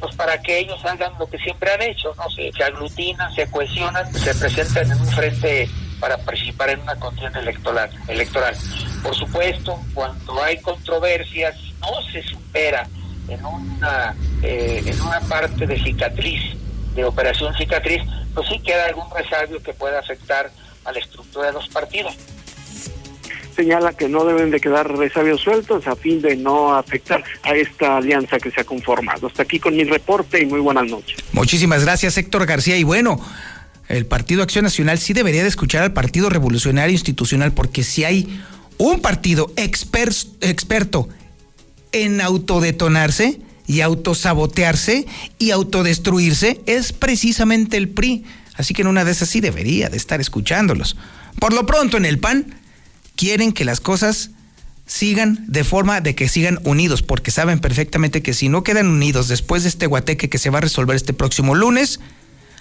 pues 0.01 0.15
para 0.17 0.41
que 0.41 0.59
ellos 0.59 0.85
hagan 0.85 1.13
lo 1.19 1.27
que 1.29 1.39
siempre 1.39 1.73
han 1.73 1.83
hecho, 1.83 2.15
¿no? 2.17 2.29
Se, 2.31 2.53
se 2.53 2.65
aglutinan, 2.65 3.35
se 3.35 3.51
cohesionan, 3.51 4.13
se 4.13 4.35
presentan 4.35 4.91
en 4.91 5.01
un 5.01 5.07
frente 5.09 5.69
para 6.01 6.19
participar 6.19 6.71
en 6.71 6.81
una 6.81 6.97
contienda 6.97 7.41
electoral. 7.41 7.91
electoral. 8.09 8.57
Por 9.03 9.15
supuesto, 9.15 9.81
cuando 9.95 10.43
hay 10.43 10.61
controversias, 10.61 11.57
no 11.81 12.03
se 12.13 12.23
supera 12.23 12.89
en 13.29 13.45
una, 13.45 14.15
eh, 14.43 14.83
en 14.85 15.01
una 15.01 15.21
parte 15.21 15.67
de 15.67 15.83
cicatriz, 15.83 16.41
de 16.95 17.05
operación 17.05 17.55
cicatriz, 17.55 18.03
pues 18.35 18.49
sí 18.49 18.59
queda 18.61 18.87
algún 18.87 19.07
resabio 19.15 19.63
que 19.63 19.73
pueda 19.73 19.99
afectar 19.99 20.51
a 20.85 20.93
la 20.93 20.99
estructura 20.99 21.49
de 21.49 21.53
los 21.55 21.69
partidos 21.69 22.17
señala 23.57 23.95
que 23.95 24.09
no 24.09 24.25
deben 24.25 24.51
de 24.51 24.61
quedar 24.61 24.97
resabios 24.97 25.41
sueltos 25.41 25.87
a 25.87 25.97
fin 25.97 26.21
de 26.21 26.37
no 26.37 26.75
afectar 26.75 27.25
a 27.43 27.55
esta 27.55 27.97
alianza 27.97 28.39
que 28.39 28.51
se 28.51 28.61
ha 28.61 28.65
conformado. 28.65 29.27
Hasta 29.27 29.43
aquí 29.43 29.59
con 29.59 29.75
mi 29.75 29.85
reporte 29.85 30.43
y 30.43 30.47
muy 30.47 30.61
buenas 30.61 30.87
noches. 30.87 31.17
Muchísimas 31.33 31.83
gracias 31.85 32.19
Héctor 32.19 32.47
García 32.47 32.77
y 32.77 32.85
bueno, 32.85 33.19
el 33.89 34.07
Partido 34.07 34.43
Acción 34.43 34.65
Nacional 34.65 34.99
sí 34.99 35.13
debería 35.13 35.43
de 35.43 35.49
escuchar 35.49 35.83
al 35.83 35.93
Partido 35.93 36.29
Revolucionario 36.29 36.93
Institucional 36.93 37.53
porque 37.53 37.83
si 37.83 38.05
hay 38.05 38.41
un 38.79 39.01
partido 39.01 39.51
experto 39.57 41.09
en 41.93 42.21
autodetonarse 42.21 43.41
y 43.67 43.81
autosabotearse 43.81 45.07
y 45.39 45.51
autodestruirse 45.51 46.61
es 46.67 46.93
precisamente 46.93 47.77
el 47.77 47.89
PRI. 47.89 48.25
Así 48.55 48.75
que 48.75 48.83
en 48.83 48.89
una 48.89 49.05
de 49.05 49.13
esas 49.13 49.29
sí 49.29 49.41
debería 49.41 49.89
de 49.89 49.97
estar 49.97 50.21
escuchándolos. 50.21 50.97
Por 51.41 51.53
lo 51.53 51.67
pronto 51.67 51.97
en 51.97 52.05
el 52.05 52.19
PAN 52.19 52.47
quieren 53.17 53.53
que 53.53 53.65
las 53.65 53.81
cosas 53.81 54.31
sigan 54.87 55.39
de 55.49 55.65
forma 55.65 56.01
de 56.01 56.15
que 56.15 56.29
sigan 56.29 56.61
unidos, 56.65 57.03
porque 57.03 57.31
saben 57.31 57.59
perfectamente 57.59 58.23
que 58.23 58.35
si 58.35 58.49
no 58.49 58.63
quedan 58.63 58.87
unidos 58.87 59.29
después 59.29 59.65
de 59.65 59.69
este 59.69 59.87
guateque 59.87 60.31
que 60.31 60.39
se 60.39 60.51
va 60.51 60.59
a 60.59 60.61
resolver 60.61 60.95
este 60.95 61.13
próximo 61.13 61.55
lunes, 61.55 62.01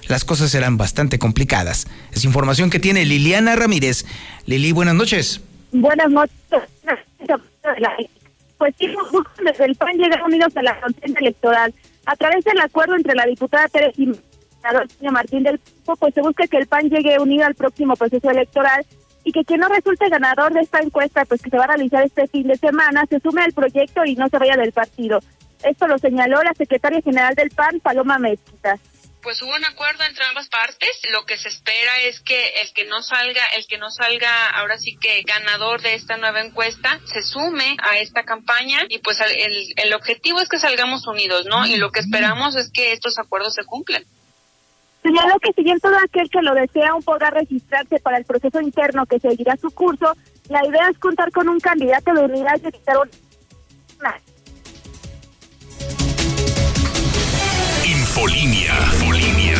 las 0.08 0.26
cosas 0.26 0.52
serán 0.52 0.78
bastante 0.78 1.20
complicadas. 1.20 1.88
Es 2.12 2.26
información 2.26 2.70
que 2.70 2.80
tiene 2.80 3.06
Liliana 3.06 3.56
Ramírez. 3.56 4.06
Lili, 4.46 4.72
buenas 4.72 4.96
noches. 4.96 5.42
Buenas 5.72 6.10
noches. 6.10 6.34
Pues 8.58 8.74
sí, 8.80 8.88
desde 9.44 9.66
el 9.66 9.76
PAN 9.76 9.98
llegan 9.98 10.22
unidos 10.24 10.56
a 10.56 10.64
la 10.64 10.80
contienda 10.80 11.20
electoral. 11.20 11.74
A 12.06 12.16
través 12.16 12.44
del 12.46 12.60
acuerdo 12.60 12.96
entre 12.96 13.16
la 13.16 13.26
diputada 13.26 13.68
Pérez 13.68 13.94
y 13.98 14.12
Martín 15.12 15.44
del 15.44 15.60
pues 15.86 16.14
se 16.14 16.22
busca 16.22 16.48
que 16.48 16.58
el 16.58 16.68
PAN 16.68 16.90
llegue 16.90 17.20
unido 17.20 17.46
al 17.46 17.56
próximo 17.56 17.96
proceso 17.96 18.30
electoral 18.30 18.86
y 19.26 19.34
que 19.34 19.44
quien 19.44 19.60
no 19.60 19.68
resulte 19.68 20.08
ganador 20.08 20.54
de 20.54 20.62
esta 20.62 20.80
encuesta, 20.80 21.26
pues 21.26 21.42
que 21.42 21.50
se 21.50 21.58
va 21.58 21.66
a 21.66 21.76
realizar 21.76 22.04
este 22.04 22.28
fin 22.28 22.48
de 22.48 22.56
semana, 22.56 23.04
se 23.10 23.20
sume 23.20 23.42
al 23.42 23.52
proyecto 23.52 24.06
y 24.06 24.16
no 24.16 24.30
se 24.30 24.38
vaya 24.38 24.56
del 24.56 24.72
partido. 24.72 25.20
Esto 25.64 25.88
lo 25.88 25.98
señaló 25.98 26.42
la 26.44 26.54
secretaria 26.54 27.02
general 27.02 27.36
del 27.36 27.50
PAN, 27.50 27.80
Paloma 27.82 28.20
Mezquita 28.20 28.80
pues 29.26 29.42
hubo 29.42 29.56
un 29.56 29.66
acuerdo 29.66 30.04
entre 30.04 30.24
ambas 30.26 30.48
partes. 30.50 30.88
Lo 31.12 31.26
que 31.26 31.36
se 31.36 31.50
espera 31.50 32.00
es 32.04 32.20
que 32.20 32.62
el 32.62 32.72
que 32.74 32.86
no 32.86 33.02
salga, 33.02 33.44
el 33.58 33.66
que 33.66 33.80
no 33.80 33.90
salga 33.90 34.52
ahora 34.52 34.78
sí 34.78 34.96
que 35.02 35.24
ganador 35.24 35.82
de 35.82 35.96
esta 35.96 36.16
nueva 36.18 36.42
encuesta 36.42 37.00
se 37.12 37.24
sume 37.24 37.76
a 37.82 37.98
esta 37.98 38.22
campaña 38.22 38.86
y 38.88 39.00
pues 39.00 39.20
el, 39.22 39.74
el 39.78 39.94
objetivo 39.96 40.40
es 40.42 40.48
que 40.48 40.60
salgamos 40.60 41.08
unidos, 41.08 41.48
¿no? 41.48 41.66
Y 41.66 41.78
lo 41.78 41.90
que 41.90 42.02
esperamos 42.02 42.56
es 42.56 42.70
que 42.72 42.92
estos 42.92 43.18
acuerdos 43.18 43.56
se 43.56 43.66
cumplan. 43.66 44.06
Señaló 45.06 45.38
que 45.40 45.54
si 45.54 45.62
bien 45.62 45.80
todo 45.80 45.94
aquel 46.04 46.28
que 46.32 46.42
lo 46.42 46.56
desea 46.56 46.90
aún 46.90 47.04
podrá 47.04 47.30
registrarse 47.30 48.00
para 48.00 48.18
el 48.18 48.26
proceso 48.26 48.60
interno 48.60 49.06
que 49.06 49.20
seguirá 49.20 49.56
su 49.56 49.70
curso, 49.70 50.18
la 50.50 50.66
idea 50.66 50.90
es 50.90 50.98
contar 50.98 51.32
con 51.32 51.48
un 51.48 51.60
candidato 51.60 52.12
de 52.12 52.22
unidad 52.22 52.60
y 52.64 52.68
evitar 52.68 52.98
un... 52.98 53.10
Infolinia. 57.86 58.74
Infolinia. 58.94 59.58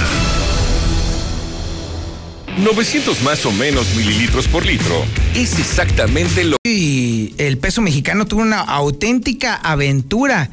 900 2.58 3.22
más 3.22 3.46
o 3.46 3.52
menos 3.52 3.94
mililitros 3.96 4.48
por 4.48 4.66
litro 4.66 5.06
es 5.36 5.60
exactamente 5.60 6.44
lo... 6.44 6.58
Y 6.64 7.36
el 7.38 7.60
peso 7.60 7.84
mexicano 7.84 8.26
tuvo 8.26 8.42
una 8.42 8.62
auténtica 8.62 9.54
aventura. 9.54 10.50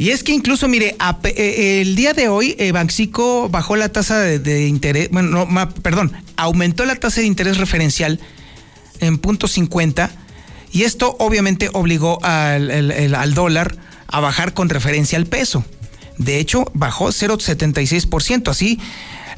Y 0.00 0.12
es 0.12 0.24
que 0.24 0.32
incluso, 0.32 0.66
mire, 0.66 0.96
eh, 1.24 1.82
el 1.82 1.94
día 1.94 2.14
de 2.14 2.28
hoy 2.28 2.56
eh, 2.58 2.72
bajó 2.72 3.76
la 3.76 3.90
tasa 3.90 4.18
de, 4.20 4.66
interés, 4.66 5.10
bueno, 5.10 5.44
no, 5.44 5.68
perdón, 5.68 6.16
aumentó 6.38 6.86
la 6.86 6.96
tasa 6.96 7.20
de 7.20 7.26
interés 7.26 7.58
referencial 7.58 8.18
en 9.00 9.18
punto 9.18 9.46
50 9.46 10.10
y 10.72 10.84
esto 10.84 11.16
obviamente 11.18 11.68
obligó 11.74 12.18
al, 12.24 13.14
al 13.14 13.34
dólar 13.34 13.76
a 14.06 14.20
bajar 14.20 14.54
con 14.54 14.70
referencia 14.70 15.18
al 15.18 15.26
peso. 15.26 15.66
De 16.16 16.38
hecho, 16.38 16.64
bajó 16.72 17.08
0,76%. 17.08 18.48
Así, 18.48 18.78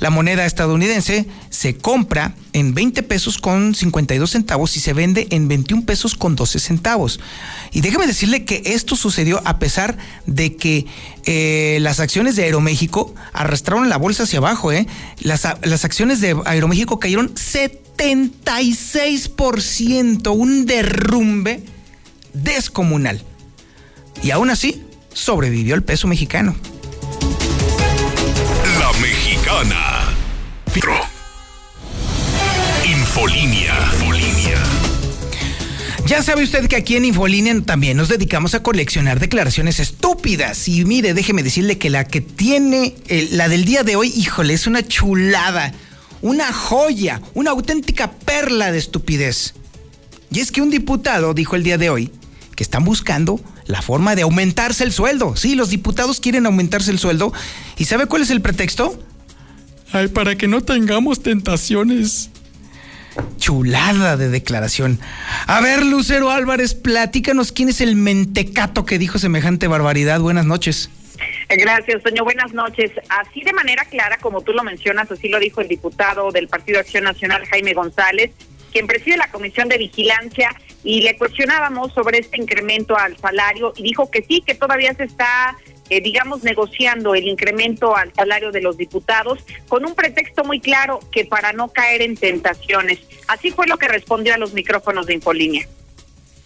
la 0.02 0.10
moneda 0.10 0.44
estadounidense 0.44 1.24
se 1.48 1.76
compra 1.76 2.34
en 2.52 2.74
20 2.74 3.04
pesos 3.04 3.38
con 3.38 3.76
52 3.76 4.28
centavos 4.28 4.76
y 4.76 4.80
se 4.80 4.94
vende 4.94 5.28
en 5.30 5.46
21 5.46 5.84
pesos 5.84 6.16
con 6.16 6.34
12 6.34 6.58
centavos. 6.58 7.20
Y 7.70 7.82
déjeme 7.82 8.08
decirle 8.08 8.44
que 8.44 8.62
esto 8.64 8.96
sucedió 8.96 9.40
a 9.44 9.60
pesar 9.60 9.96
de 10.26 10.56
que 10.56 10.86
eh, 11.24 11.78
las 11.82 12.00
acciones 12.00 12.34
de 12.34 12.42
Aeroméxico 12.42 13.14
arrastraron 13.32 13.88
la 13.88 13.96
bolsa 13.96 14.24
hacia 14.24 14.40
abajo. 14.40 14.72
¿eh? 14.72 14.88
Las, 15.20 15.46
las 15.62 15.84
acciones 15.84 16.20
de 16.20 16.36
Aeroméxico 16.46 16.98
cayeron 16.98 17.32
76%, 17.36 20.36
un 20.36 20.66
derrumbe 20.66 21.62
descomunal. 22.32 23.22
Y 24.20 24.32
aún 24.32 24.50
así, 24.50 24.82
sobrevivió 25.12 25.76
el 25.76 25.84
peso 25.84 26.08
mexicano. 26.08 26.56
Mexicana. 29.52 30.14
Infolinia. 32.84 33.74
Infolinia. 33.92 34.62
Ya 36.06 36.22
sabe 36.22 36.42
usted 36.42 36.68
que 36.68 36.76
aquí 36.76 36.96
en 36.96 37.04
Infolínea 37.04 37.60
también 37.60 37.96
nos 37.96 38.08
dedicamos 38.08 38.54
a 38.54 38.62
coleccionar 38.62 39.20
declaraciones 39.20 39.78
estúpidas. 39.78 40.68
Y 40.68 40.84
mire, 40.84 41.12
déjeme 41.12 41.42
decirle 41.42 41.76
que 41.76 41.90
la 41.90 42.06
que 42.06 42.20
tiene, 42.20 42.94
la 43.32 43.48
del 43.48 43.64
día 43.64 43.82
de 43.82 43.96
hoy, 43.96 44.12
híjole, 44.16 44.54
es 44.54 44.66
una 44.66 44.86
chulada, 44.86 45.72
una 46.22 46.52
joya, 46.52 47.20
una 47.34 47.50
auténtica 47.50 48.10
perla 48.10 48.72
de 48.72 48.78
estupidez. 48.78 49.54
Y 50.30 50.40
es 50.40 50.50
que 50.50 50.62
un 50.62 50.70
diputado 50.70 51.34
dijo 51.34 51.56
el 51.56 51.62
día 51.62 51.76
de 51.78 51.90
hoy 51.90 52.10
que 52.56 52.62
están 52.62 52.84
buscando 52.84 53.40
la 53.66 53.82
forma 53.82 54.14
de 54.14 54.22
aumentarse 54.22 54.84
el 54.84 54.92
sueldo. 54.92 55.36
Sí, 55.36 55.54
los 55.54 55.68
diputados 55.68 56.20
quieren 56.20 56.46
aumentarse 56.46 56.90
el 56.90 56.98
sueldo. 56.98 57.32
¿Y 57.76 57.84
sabe 57.84 58.06
cuál 58.06 58.22
es 58.22 58.30
el 58.30 58.40
pretexto? 58.40 58.98
Ay, 59.92 60.08
para 60.08 60.36
que 60.36 60.48
no 60.48 60.62
tengamos 60.62 61.22
tentaciones. 61.22 62.30
Chulada 63.36 64.16
de 64.16 64.30
declaración. 64.30 64.98
A 65.46 65.60
ver, 65.60 65.84
Lucero 65.84 66.30
Álvarez, 66.30 66.74
platícanos 66.74 67.52
quién 67.52 67.68
es 67.68 67.80
el 67.82 67.94
mentecato 67.94 68.86
que 68.86 68.98
dijo 68.98 69.18
semejante 69.18 69.66
barbaridad. 69.66 70.20
Buenas 70.20 70.46
noches. 70.46 70.90
Gracias, 71.48 72.02
señor. 72.02 72.24
Buenas 72.24 72.54
noches. 72.54 72.90
Así 73.08 73.42
de 73.42 73.52
manera 73.52 73.84
clara, 73.84 74.16
como 74.18 74.40
tú 74.40 74.52
lo 74.52 74.64
mencionas, 74.64 75.10
así 75.10 75.28
lo 75.28 75.38
dijo 75.38 75.60
el 75.60 75.68
diputado 75.68 76.30
del 76.32 76.48
Partido 76.48 76.80
Acción 76.80 77.04
Nacional, 77.04 77.44
Jaime 77.46 77.74
González, 77.74 78.30
quien 78.72 78.86
preside 78.86 79.18
la 79.18 79.30
Comisión 79.30 79.68
de 79.68 79.76
Vigilancia, 79.76 80.50
y 80.84 81.02
le 81.02 81.16
cuestionábamos 81.16 81.92
sobre 81.92 82.18
este 82.18 82.40
incremento 82.40 82.96
al 82.96 83.16
salario 83.18 83.72
y 83.76 83.82
dijo 83.82 84.10
que 84.10 84.22
sí, 84.22 84.42
que 84.44 84.54
todavía 84.54 84.94
se 84.94 85.04
está, 85.04 85.56
eh, 85.90 86.00
digamos, 86.00 86.42
negociando 86.42 87.14
el 87.14 87.26
incremento 87.28 87.96
al 87.96 88.12
salario 88.14 88.52
de 88.52 88.60
los 88.60 88.76
diputados 88.76 89.44
con 89.68 89.84
un 89.84 89.94
pretexto 89.94 90.44
muy 90.44 90.60
claro 90.60 91.00
que 91.10 91.24
para 91.24 91.52
no 91.52 91.68
caer 91.68 92.02
en 92.02 92.16
tentaciones. 92.16 93.00
Así 93.28 93.50
fue 93.50 93.66
lo 93.66 93.76
que 93.76 93.88
respondió 93.88 94.34
a 94.34 94.38
los 94.38 94.52
micrófonos 94.54 95.06
de 95.06 95.14
Infolínea. 95.14 95.66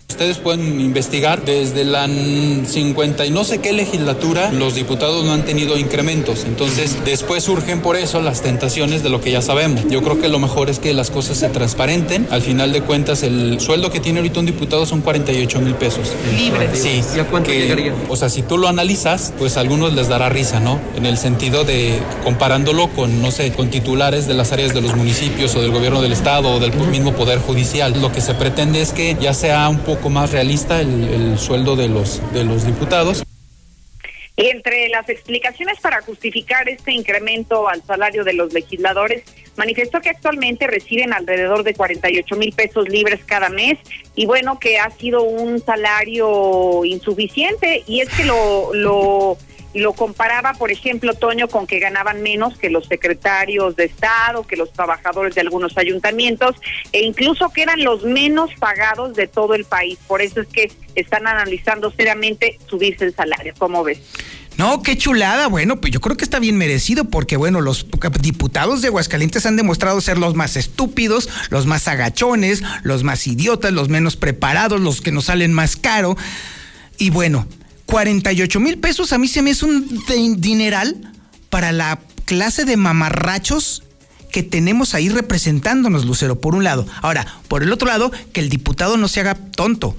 Ustedes 0.08 0.38
pueden 0.38 0.80
investigar 0.80 1.44
desde 1.44 1.84
la 1.84 2.06
50 2.06 3.26
y 3.26 3.30
no 3.30 3.42
sé 3.42 3.58
qué 3.58 3.72
legislatura 3.72 4.52
los 4.52 4.76
diputados 4.76 5.24
no 5.24 5.32
han 5.32 5.44
tenido 5.44 5.76
incrementos. 5.76 6.44
Entonces, 6.46 7.04
después 7.04 7.42
surgen 7.42 7.82
por 7.82 7.96
eso 7.96 8.22
las 8.22 8.40
tentaciones 8.40 9.02
de 9.02 9.10
lo 9.10 9.20
que 9.20 9.32
ya 9.32 9.42
sabemos. 9.42 9.82
Yo 9.90 10.02
creo 10.02 10.20
que 10.20 10.28
lo 10.28 10.38
mejor 10.38 10.70
es 10.70 10.78
que 10.78 10.94
las 10.94 11.10
cosas 11.10 11.38
se 11.38 11.48
transparenten. 11.48 12.28
Al 12.30 12.40
final 12.40 12.72
de 12.72 12.82
cuentas, 12.82 13.24
el 13.24 13.58
sueldo 13.60 13.90
que 13.90 13.98
tiene 13.98 14.20
ahorita 14.20 14.38
un 14.40 14.46
diputado 14.46 14.86
son 14.86 15.00
48 15.00 15.60
mil 15.60 15.74
pesos. 15.74 16.12
Libre. 16.34 16.70
Sí. 16.74 17.02
¿Y 17.14 17.18
a 17.18 17.26
cuánto 17.26 17.50
llegaría? 17.50 17.92
O 18.08 18.14
sea, 18.14 18.28
si 18.28 18.42
tú 18.42 18.58
lo 18.58 18.68
analizas, 18.68 19.34
pues 19.38 19.56
a 19.56 19.60
algunos 19.60 19.92
les 19.92 20.08
dará 20.08 20.28
risa, 20.28 20.60
¿no? 20.60 20.80
En 20.94 21.04
el 21.04 21.18
sentido 21.18 21.64
de 21.64 21.98
comparándolo 22.22 22.88
con, 22.90 23.20
no 23.20 23.32
sé, 23.32 23.52
con 23.52 23.70
titulares 23.70 24.28
de 24.28 24.34
las 24.34 24.52
áreas 24.52 24.72
de 24.72 24.80
los 24.80 24.94
municipios 24.94 25.56
o 25.56 25.60
del 25.60 25.72
gobierno 25.72 26.00
del 26.00 26.12
estado 26.12 26.54
o 26.54 26.60
del 26.60 26.72
mismo 26.90 27.12
poder 27.12 27.40
judicial. 27.40 28.00
Lo 28.00 28.12
que 28.12 28.20
se 28.20 28.34
pretende 28.34 28.80
es 28.80 28.92
que 28.92 29.16
ya 29.20 29.34
sea 29.34 29.68
un 29.68 29.78
poco 29.80 29.95
más 30.10 30.32
realista 30.32 30.80
el, 30.80 31.38
sueldo 31.38 31.76
de 31.76 31.88
los, 31.88 32.22
de 32.32 32.44
los 32.44 32.64
diputados. 32.64 33.22
Entre 34.38 34.88
las 34.90 35.08
explicaciones 35.08 35.80
para 35.80 36.02
justificar 36.02 36.68
este 36.68 36.92
incremento 36.92 37.68
al 37.68 37.82
salario 37.82 38.22
de 38.22 38.34
los 38.34 38.52
legisladores, 38.52 39.24
manifestó 39.56 40.00
que 40.00 40.10
actualmente 40.10 40.66
reciben 40.66 41.14
alrededor 41.14 41.62
de 41.62 41.74
48 41.74 42.36
mil 42.36 42.52
pesos 42.52 42.86
libres 42.88 43.20
cada 43.24 43.48
mes 43.48 43.78
y 44.14 44.26
bueno, 44.26 44.58
que 44.58 44.78
ha 44.78 44.90
sido 44.90 45.22
un 45.22 45.58
salario 45.60 46.84
insuficiente 46.84 47.82
y 47.86 48.00
es 48.00 48.10
que 48.10 48.24
lo, 48.24 48.74
lo 48.74 49.38
lo 49.76 49.92
comparaba, 49.92 50.54
por 50.54 50.70
ejemplo, 50.70 51.14
Toño, 51.14 51.48
con 51.48 51.66
que 51.66 51.78
ganaban 51.78 52.22
menos 52.22 52.56
que 52.58 52.70
los 52.70 52.86
secretarios 52.86 53.76
de 53.76 53.84
Estado, 53.84 54.46
que 54.46 54.56
los 54.56 54.72
trabajadores 54.72 55.34
de 55.34 55.42
algunos 55.42 55.76
ayuntamientos, 55.76 56.56
e 56.92 57.02
incluso 57.02 57.50
que 57.50 57.62
eran 57.62 57.82
los 57.82 58.04
menos 58.04 58.50
pagados 58.58 59.14
de 59.14 59.26
todo 59.26 59.54
el 59.54 59.64
país. 59.64 59.98
Por 60.06 60.22
eso 60.22 60.40
es 60.40 60.48
que 60.48 60.72
están 60.94 61.26
analizando 61.26 61.90
seriamente 61.90 62.58
subirse 62.66 63.04
el 63.04 63.14
salario. 63.14 63.54
¿Cómo 63.58 63.84
ves? 63.84 64.00
No, 64.56 64.82
qué 64.82 64.96
chulada. 64.96 65.48
Bueno, 65.48 65.80
pues 65.80 65.92
yo 65.92 66.00
creo 66.00 66.16
que 66.16 66.24
está 66.24 66.38
bien 66.38 66.56
merecido 66.56 67.04
porque, 67.04 67.36
bueno, 67.36 67.60
los 67.60 67.86
diputados 68.20 68.80
de 68.80 68.88
Aguascalientes 68.88 69.44
han 69.44 69.56
demostrado 69.56 70.00
ser 70.00 70.16
los 70.16 70.34
más 70.34 70.56
estúpidos, 70.56 71.28
los 71.50 71.66
más 71.66 71.88
agachones, 71.88 72.62
los 72.82 73.02
más 73.02 73.26
idiotas, 73.26 73.72
los 73.72 73.90
menos 73.90 74.16
preparados, 74.16 74.80
los 74.80 75.02
que 75.02 75.12
nos 75.12 75.26
salen 75.26 75.52
más 75.52 75.76
caro. 75.76 76.16
Y 76.96 77.10
bueno, 77.10 77.46
48 77.86 78.60
mil 78.60 78.78
pesos 78.78 79.12
a 79.12 79.18
mí 79.18 79.28
se 79.28 79.42
me 79.42 79.50
es 79.50 79.62
un 79.62 80.02
dineral 80.38 81.12
para 81.50 81.72
la 81.72 82.00
clase 82.24 82.64
de 82.64 82.76
mamarrachos 82.76 83.82
que 84.30 84.42
tenemos 84.42 84.94
ahí 84.94 85.08
representándonos, 85.08 86.04
Lucero, 86.04 86.40
por 86.40 86.54
un 86.54 86.64
lado. 86.64 86.86
Ahora, 87.00 87.26
por 87.48 87.62
el 87.62 87.72
otro 87.72 87.88
lado, 87.88 88.12
que 88.32 88.40
el 88.40 88.50
diputado 88.50 88.98
no 88.98 89.08
se 89.08 89.20
haga 89.20 89.34
tonto 89.34 89.96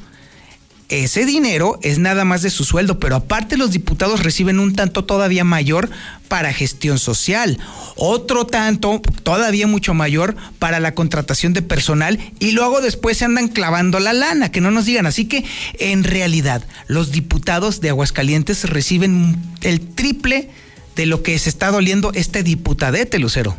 ese 0.90 1.26
dinero 1.26 1.80
es 1.84 2.00
nada 2.00 2.24
más 2.24 2.42
de 2.42 2.50
su 2.50 2.64
sueldo, 2.64 2.98
pero 2.98 3.18
aparte 3.18 3.58
los 3.58 3.72
diputados 3.72 4.24
reciben 4.24 4.60
un 4.60 4.74
tanto 4.74 5.04
todavía 5.04 5.44
mayor 5.44 5.90
para 6.30 6.54
gestión 6.54 6.98
social, 6.98 7.60
otro 7.96 8.46
tanto 8.46 9.02
todavía 9.24 9.68
mucho 9.68 9.94
mayor 9.94 10.36
para 10.60 10.80
la 10.80 10.94
contratación 10.96 11.54
de 11.54 11.62
personal 11.62 12.20
y 12.40 12.52
luego 12.52 12.80
después 12.80 13.18
se 13.18 13.26
andan 13.26 13.50
clavando 13.50 14.00
la 14.00 14.14
lana, 14.14 14.50
que 14.50 14.62
no 14.62 14.72
nos 14.72 14.86
digan. 14.86 15.06
Así 15.06 15.26
que 15.26 15.44
en 15.80 16.06
realidad 16.06 16.66
los 16.88 17.12
diputados 17.12 17.82
de 17.82 17.90
Aguascalientes 17.90 18.70
reciben 18.70 19.36
el 19.62 19.82
triple 19.82 20.50
de 20.96 21.06
lo 21.06 21.22
que 21.22 21.38
se 21.38 21.50
está 21.50 21.70
doliendo 21.70 22.12
este 22.14 22.44
diputadete, 22.44 23.20
Lucero. 23.20 23.58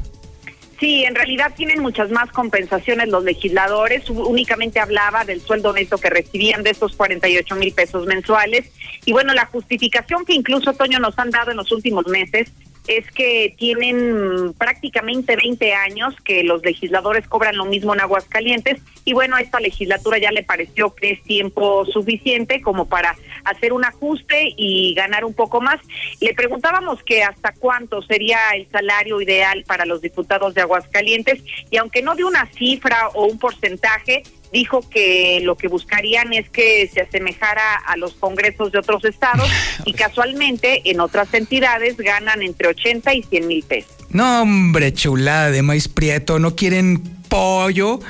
Sí, 0.79 1.05
en 1.05 1.17
realidad 1.17 1.55
tienen 1.57 1.81
muchas 1.81 2.11
más 2.11 2.31
compensaciones 2.31 3.09
los 3.09 3.25
legisladores. 3.25 4.09
Únicamente 4.11 4.79
hablaba 4.79 5.25
del 5.25 5.41
sueldo 5.41 5.73
neto 5.73 5.99
que 5.99 6.09
recibían 6.09 6.63
de 6.63 6.71
estos 6.71 6.95
48 6.95 7.57
mil 7.57 7.73
pesos 7.73 8.07
mensuales. 8.07 8.71
Y 9.05 9.13
bueno, 9.13 9.35
la 9.35 9.47
justificación 9.47 10.25
que 10.25 10.35
incluso 10.35 10.73
Toño 10.75 11.01
nos 11.01 11.19
han 11.19 11.31
dado 11.31 11.51
en 11.51 11.57
los 11.57 11.73
últimos 11.73 12.07
meses 12.07 12.53
es 12.89 13.09
que 13.13 13.55
tienen 13.57 14.55
prácticamente 14.55 15.37
20 15.37 15.75
años 15.75 16.15
que 16.25 16.43
los 16.43 16.65
legisladores 16.65 17.29
cobran 17.29 17.57
lo 17.57 17.67
mismo 17.67 17.95
en 17.95 18.01
Aguascalientes 18.01 18.81
y 19.05 19.13
bueno, 19.13 19.37
a 19.37 19.41
esta 19.41 19.61
legislatura 19.61 20.19
ya 20.19 20.33
le 20.33 20.43
pareció 20.43 20.95
que 20.95 21.13
es 21.13 21.23
tiempo 21.23 21.85
suficiente 21.87 22.63
como 22.63 22.87
para 22.89 23.15
hacer 23.45 23.73
un 23.75 23.85
ajuste 23.85 24.55
y 24.57 24.95
ganar 24.95 25.25
un 25.25 25.35
poco 25.35 25.61
más. 25.61 25.81
Le 26.21 26.35
preguntábamos 26.35 27.03
que 27.03 27.23
hasta 27.23 27.53
cuánto 27.53 28.03
sería 28.03 28.39
el 28.55 28.69
salario 28.71 29.21
ideal 29.21 29.65
para 29.67 29.85
los 29.85 30.01
diputados 30.01 30.55
de 30.55 30.63
Aguascalientes 30.63 31.43
y 31.71 31.77
aunque 31.77 32.03
no 32.03 32.15
de 32.15 32.25
una 32.25 32.47
cifra 32.47 33.09
o 33.15 33.27
un 33.27 33.39
porcentaje, 33.39 34.23
dijo 34.53 34.89
que 34.89 35.41
lo 35.43 35.57
que 35.57 35.69
buscarían 35.69 36.33
es 36.33 36.49
que 36.51 36.91
se 36.93 37.03
asemejara 37.03 37.77
a 37.87 37.97
los 37.97 38.15
congresos 38.15 38.73
de 38.73 38.79
otros 38.79 39.05
estados 39.05 39.49
y 39.85 39.93
casualmente 39.93 40.91
en 40.91 41.01
otras 41.01 41.33
entidades 41.35 41.97
ganan 41.97 42.43
entre 42.43 42.69
80 42.69 43.15
y 43.15 43.23
100 43.23 43.47
mil 43.47 43.63
pesos. 43.63 43.93
No, 44.11 44.43
hombre, 44.43 44.93
chulada 44.93 45.51
de 45.51 45.63
maíz 45.63 45.89
prieto. 45.89 46.39
¿No 46.39 46.57
quieren 46.57 47.03
pollo? 47.29 48.01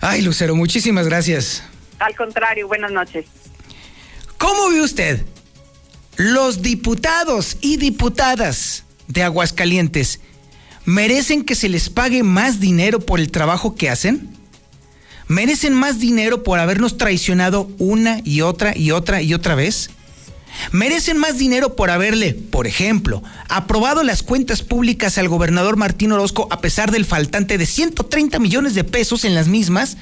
Ay, 0.00 0.22
Lucero, 0.22 0.54
muchísimas 0.54 1.06
gracias. 1.06 1.64
Al 1.98 2.14
contrario, 2.16 2.66
buenas 2.68 2.92
noches. 2.92 3.26
¿Cómo 4.36 4.70
ve 4.70 4.80
usted? 4.82 5.24
Los 6.16 6.60
diputados 6.60 7.56
y 7.60 7.76
diputadas 7.76 8.84
de 9.06 9.22
Aguascalientes 9.22 10.20
merecen 10.84 11.44
que 11.44 11.54
se 11.54 11.68
les 11.68 11.88
pague 11.90 12.22
más 12.22 12.60
dinero 12.60 13.00
por 13.00 13.20
el 13.20 13.30
trabajo 13.30 13.74
que 13.74 13.88
hacen? 13.88 14.31
¿Merecen 15.32 15.72
más 15.72 15.98
dinero 15.98 16.42
por 16.42 16.58
habernos 16.58 16.98
traicionado 16.98 17.66
una 17.78 18.20
y 18.22 18.42
otra 18.42 18.76
y 18.76 18.90
otra 18.90 19.22
y 19.22 19.32
otra 19.32 19.54
vez? 19.54 19.88
¿Merecen 20.72 21.16
más 21.16 21.38
dinero 21.38 21.74
por 21.74 21.88
haberle, 21.88 22.34
por 22.34 22.66
ejemplo, 22.66 23.22
aprobado 23.48 24.02
las 24.02 24.22
cuentas 24.22 24.60
públicas 24.60 25.16
al 25.16 25.30
gobernador 25.30 25.78
Martín 25.78 26.12
Orozco 26.12 26.48
a 26.50 26.60
pesar 26.60 26.90
del 26.90 27.06
faltante 27.06 27.56
de 27.56 27.64
130 27.64 28.38
millones 28.40 28.74
de 28.74 28.84
pesos 28.84 29.24
en 29.24 29.34
las 29.34 29.48
mismas? 29.48 29.96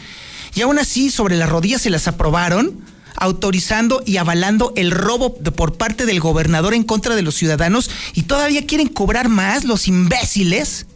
Y 0.56 0.62
aún 0.62 0.80
así, 0.80 1.10
sobre 1.10 1.36
las 1.36 1.48
rodillas 1.48 1.82
se 1.82 1.90
las 1.90 2.08
aprobaron, 2.08 2.80
autorizando 3.14 4.02
y 4.04 4.16
avalando 4.16 4.72
el 4.74 4.90
robo 4.90 5.36
por 5.36 5.74
parte 5.74 6.06
del 6.06 6.18
gobernador 6.18 6.74
en 6.74 6.82
contra 6.82 7.14
de 7.14 7.22
los 7.22 7.36
ciudadanos 7.36 7.88
y 8.14 8.24
todavía 8.24 8.66
quieren 8.66 8.88
cobrar 8.88 9.28
más 9.28 9.62
los 9.62 9.86
imbéciles. 9.86 10.86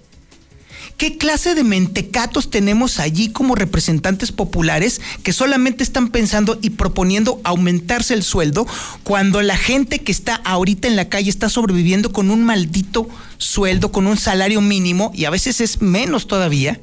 ¿Qué 0.96 1.18
clase 1.18 1.56
de 1.56 1.64
mentecatos 1.64 2.50
tenemos 2.50 3.00
allí 3.00 3.30
como 3.30 3.56
representantes 3.56 4.30
populares 4.30 5.00
que 5.24 5.32
solamente 5.32 5.82
están 5.82 6.08
pensando 6.08 6.56
y 6.62 6.70
proponiendo 6.70 7.40
aumentarse 7.42 8.14
el 8.14 8.22
sueldo 8.22 8.64
cuando 9.02 9.42
la 9.42 9.56
gente 9.56 9.98
que 9.98 10.12
está 10.12 10.36
ahorita 10.36 10.86
en 10.86 10.94
la 10.94 11.08
calle 11.08 11.30
está 11.30 11.48
sobreviviendo 11.48 12.12
con 12.12 12.30
un 12.30 12.44
maldito 12.44 13.08
sueldo, 13.38 13.90
con 13.90 14.06
un 14.06 14.16
salario 14.16 14.60
mínimo 14.60 15.10
y 15.14 15.24
a 15.24 15.30
veces 15.30 15.60
es 15.60 15.82
menos 15.82 16.28
todavía? 16.28 16.80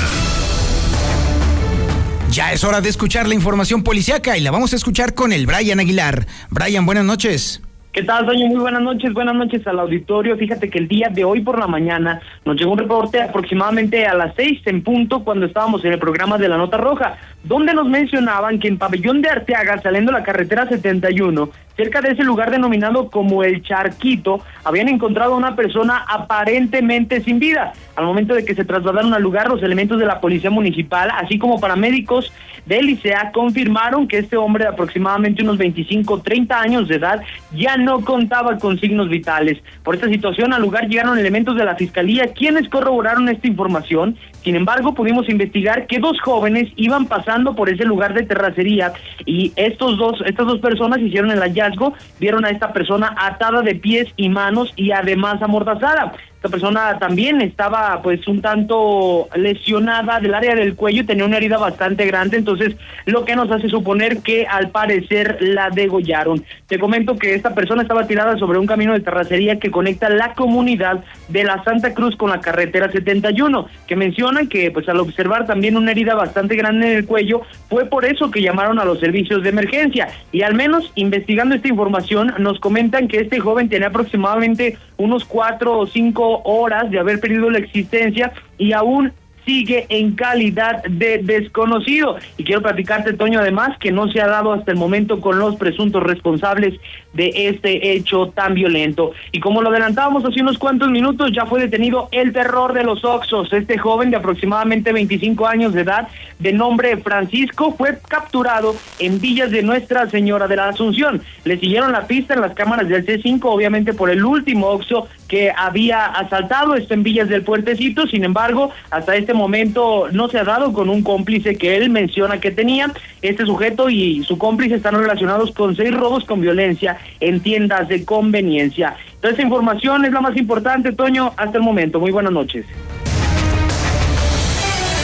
Ya 2.30 2.52
es 2.52 2.62
hora 2.62 2.80
de 2.80 2.88
escuchar 2.88 3.26
la 3.26 3.34
información 3.34 3.82
policiaca 3.82 4.36
y 4.36 4.42
la 4.42 4.52
vamos 4.52 4.72
a 4.72 4.76
escuchar 4.76 5.14
con 5.14 5.32
el 5.32 5.44
Brian 5.44 5.80
Aguilar. 5.80 6.28
Brian, 6.50 6.86
buenas 6.86 7.04
noches. 7.04 7.60
¿Qué 7.94 8.02
tal, 8.02 8.26
Doña? 8.26 8.48
Muy 8.48 8.58
buenas 8.58 8.82
noches, 8.82 9.12
buenas 9.12 9.36
noches 9.36 9.64
al 9.68 9.78
auditorio. 9.78 10.36
Fíjate 10.36 10.68
que 10.68 10.80
el 10.80 10.88
día 10.88 11.10
de 11.12 11.22
hoy 11.22 11.42
por 11.42 11.60
la 11.60 11.68
mañana 11.68 12.20
nos 12.44 12.56
llegó 12.56 12.72
un 12.72 12.78
reporte 12.78 13.22
aproximadamente 13.22 14.04
a 14.04 14.14
las 14.14 14.34
seis 14.34 14.60
en 14.66 14.82
punto 14.82 15.22
cuando 15.22 15.46
estábamos 15.46 15.84
en 15.84 15.92
el 15.92 16.00
programa 16.00 16.36
de 16.36 16.48
la 16.48 16.56
Nota 16.56 16.76
Roja, 16.76 17.16
donde 17.44 17.72
nos 17.72 17.88
mencionaban 17.88 18.58
que 18.58 18.66
en 18.66 18.78
Pabellón 18.78 19.22
de 19.22 19.28
Arteaga, 19.28 19.80
saliendo 19.80 20.10
la 20.10 20.24
carretera 20.24 20.68
71, 20.68 21.50
cerca 21.76 22.00
de 22.00 22.14
ese 22.14 22.24
lugar 22.24 22.50
denominado 22.50 23.12
como 23.12 23.44
el 23.44 23.62
Charquito, 23.62 24.40
habían 24.64 24.88
encontrado 24.88 25.34
a 25.34 25.36
una 25.36 25.54
persona 25.54 26.04
aparentemente 26.08 27.20
sin 27.20 27.38
vida. 27.38 27.74
Al 27.94 28.06
momento 28.06 28.34
de 28.34 28.44
que 28.44 28.56
se 28.56 28.64
trasladaron 28.64 29.14
al 29.14 29.22
lugar, 29.22 29.48
los 29.48 29.62
elementos 29.62 30.00
de 30.00 30.06
la 30.06 30.20
policía 30.20 30.50
municipal, 30.50 31.10
así 31.14 31.38
como 31.38 31.60
paramédicos 31.60 32.32
del 32.66 32.90
ICEA, 32.90 33.30
confirmaron 33.32 34.08
que 34.08 34.18
este 34.18 34.36
hombre 34.36 34.64
de 34.64 34.70
aproximadamente 34.70 35.42
unos 35.42 35.58
25, 35.58 36.22
30 36.22 36.60
años 36.60 36.88
de 36.88 36.96
edad 36.96 37.22
ya 37.52 37.76
no 37.76 38.00
contaba 38.00 38.58
con 38.58 38.78
signos 38.78 39.08
vitales. 39.08 39.58
Por 39.82 39.94
esta 39.94 40.08
situación, 40.08 40.52
al 40.52 40.62
lugar 40.62 40.88
llegaron 40.88 41.18
elementos 41.18 41.56
de 41.56 41.64
la 41.64 41.76
fiscalía, 41.76 42.32
quienes 42.34 42.68
corroboraron 42.68 43.28
esta 43.28 43.46
información. 43.46 44.16
Sin 44.42 44.56
embargo, 44.56 44.94
pudimos 44.94 45.28
investigar 45.28 45.86
que 45.86 45.98
dos 45.98 46.20
jóvenes 46.20 46.70
iban 46.76 47.06
pasando 47.06 47.54
por 47.54 47.70
ese 47.70 47.84
lugar 47.84 48.14
de 48.14 48.24
terracería 48.24 48.92
y 49.24 49.52
estos 49.56 49.96
dos, 49.96 50.22
estas 50.26 50.46
dos 50.46 50.58
personas 50.58 51.00
hicieron 51.00 51.30
el 51.30 51.40
hallazgo, 51.40 51.94
vieron 52.20 52.44
a 52.44 52.50
esta 52.50 52.72
persona 52.72 53.14
atada 53.18 53.62
de 53.62 53.74
pies 53.74 54.08
y 54.16 54.28
manos 54.28 54.72
y 54.76 54.90
además 54.90 55.40
amordazada. 55.42 56.12
Esta 56.44 56.58
persona 56.58 56.98
también 56.98 57.40
estaba 57.40 58.02
pues 58.02 58.28
un 58.28 58.42
tanto 58.42 59.28
lesionada 59.34 60.20
del 60.20 60.34
área 60.34 60.54
del 60.54 60.74
cuello 60.74 61.00
y 61.00 61.06
tenía 61.06 61.24
una 61.24 61.38
herida 61.38 61.56
bastante 61.56 62.04
grande, 62.04 62.36
entonces 62.36 62.76
lo 63.06 63.24
que 63.24 63.34
nos 63.34 63.50
hace 63.50 63.70
suponer 63.70 64.18
que 64.18 64.46
al 64.46 64.68
parecer 64.68 65.38
la 65.40 65.70
degollaron. 65.70 66.44
Te 66.66 66.78
comento 66.78 67.16
que 67.16 67.34
esta 67.34 67.54
persona 67.54 67.80
estaba 67.80 68.06
tirada 68.06 68.36
sobre 68.36 68.58
un 68.58 68.66
camino 68.66 68.92
de 68.92 69.00
terracería 69.00 69.58
que 69.58 69.70
conecta 69.70 70.10
la 70.10 70.34
comunidad 70.34 71.02
de 71.28 71.44
la 71.44 71.64
Santa 71.64 71.94
Cruz 71.94 72.14
con 72.14 72.28
la 72.28 72.42
carretera 72.42 72.92
71, 72.92 73.66
que 73.86 73.96
mencionan 73.96 74.46
que 74.46 74.70
pues 74.70 74.86
al 74.90 75.00
observar 75.00 75.46
también 75.46 75.78
una 75.78 75.92
herida 75.92 76.14
bastante 76.14 76.56
grande 76.56 76.92
en 76.92 76.98
el 76.98 77.06
cuello, 77.06 77.40
fue 77.70 77.86
por 77.86 78.04
eso 78.04 78.30
que 78.30 78.42
llamaron 78.42 78.78
a 78.78 78.84
los 78.84 79.00
servicios 79.00 79.42
de 79.42 79.48
emergencia 79.48 80.08
y 80.30 80.42
al 80.42 80.52
menos 80.52 80.92
investigando 80.94 81.54
esta 81.54 81.68
información 81.68 82.34
nos 82.36 82.60
comentan 82.60 83.08
que 83.08 83.20
este 83.20 83.40
joven 83.40 83.70
tenía 83.70 83.88
aproximadamente 83.88 84.76
unos 84.96 85.24
cuatro 85.24 85.78
o 85.78 85.86
cinco 85.86 86.42
horas 86.44 86.90
de 86.90 86.98
haber 86.98 87.20
perdido 87.20 87.50
la 87.50 87.58
existencia 87.58 88.32
y 88.58 88.72
aún 88.72 89.12
sigue 89.44 89.86
en 89.88 90.12
calidad 90.12 90.82
de 90.84 91.18
desconocido. 91.18 92.16
Y 92.36 92.44
quiero 92.44 92.62
platicarte, 92.62 93.12
Toño, 93.12 93.40
además, 93.40 93.78
que 93.78 93.92
no 93.92 94.08
se 94.10 94.20
ha 94.20 94.26
dado 94.26 94.52
hasta 94.52 94.72
el 94.72 94.78
momento 94.78 95.20
con 95.20 95.38
los 95.38 95.56
presuntos 95.56 96.02
responsables 96.02 96.80
de 97.12 97.48
este 97.48 97.92
hecho 97.92 98.32
tan 98.34 98.54
violento. 98.54 99.12
Y 99.32 99.40
como 99.40 99.62
lo 99.62 99.70
adelantábamos 99.70 100.24
hace 100.24 100.42
unos 100.42 100.58
cuantos 100.58 100.90
minutos, 100.90 101.30
ya 101.32 101.46
fue 101.46 101.60
detenido 101.60 102.08
el 102.12 102.32
terror 102.32 102.72
de 102.72 102.84
los 102.84 103.04
Oxos. 103.04 103.52
Este 103.52 103.78
joven 103.78 104.10
de 104.10 104.16
aproximadamente 104.16 104.92
25 104.92 105.46
años 105.46 105.72
de 105.72 105.82
edad, 105.82 106.08
de 106.38 106.52
nombre 106.52 106.96
Francisco, 106.98 107.74
fue 107.76 107.98
capturado 108.08 108.74
en 108.98 109.20
Villas 109.20 109.50
de 109.50 109.62
Nuestra 109.62 110.08
Señora 110.10 110.48
de 110.48 110.56
la 110.56 110.68
Asunción. 110.68 111.22
Le 111.44 111.58
siguieron 111.58 111.92
la 111.92 112.06
pista 112.06 112.34
en 112.34 112.40
las 112.40 112.54
cámaras 112.54 112.88
del 112.88 113.06
C5, 113.06 113.40
obviamente 113.44 113.92
por 113.92 114.10
el 114.10 114.24
último 114.24 114.68
Oxo 114.68 115.08
que 115.28 115.52
había 115.56 116.06
asaltado, 116.06 116.74
esto 116.74 116.94
en 116.94 117.02
Villas 117.02 117.28
del 117.28 117.42
Puertecito. 117.42 118.06
Sin 118.06 118.24
embargo, 118.24 118.70
hasta 118.90 119.16
este 119.16 119.34
momento 119.34 120.08
no 120.12 120.28
se 120.28 120.38
ha 120.38 120.44
dado 120.44 120.72
con 120.72 120.88
un 120.88 121.02
cómplice 121.02 121.56
que 121.56 121.76
él 121.76 121.90
menciona 121.90 122.40
que 122.40 122.50
tenía. 122.50 122.92
Este 123.22 123.44
sujeto 123.46 123.88
y 123.88 124.22
su 124.24 124.38
cómplice 124.38 124.76
están 124.76 124.94
relacionados 124.94 125.52
con 125.52 125.76
seis 125.76 125.94
robos 125.94 126.24
con 126.24 126.40
violencia 126.40 126.98
en 127.20 127.40
tiendas 127.40 127.88
de 127.88 128.04
conveniencia. 128.04 128.96
Toda 129.20 129.32
esta 129.32 129.42
información 129.42 130.04
es 130.04 130.12
la 130.12 130.20
más 130.20 130.36
importante, 130.36 130.92
Toño, 130.92 131.32
hasta 131.36 131.58
el 131.58 131.64
momento. 131.64 131.98
Muy 131.98 132.10
buenas 132.10 132.32
noches. 132.32 132.66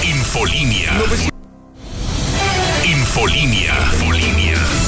Infolinia. 0.05 0.91
Infolinia. 2.85 3.75
Infolinia. 3.95 4.80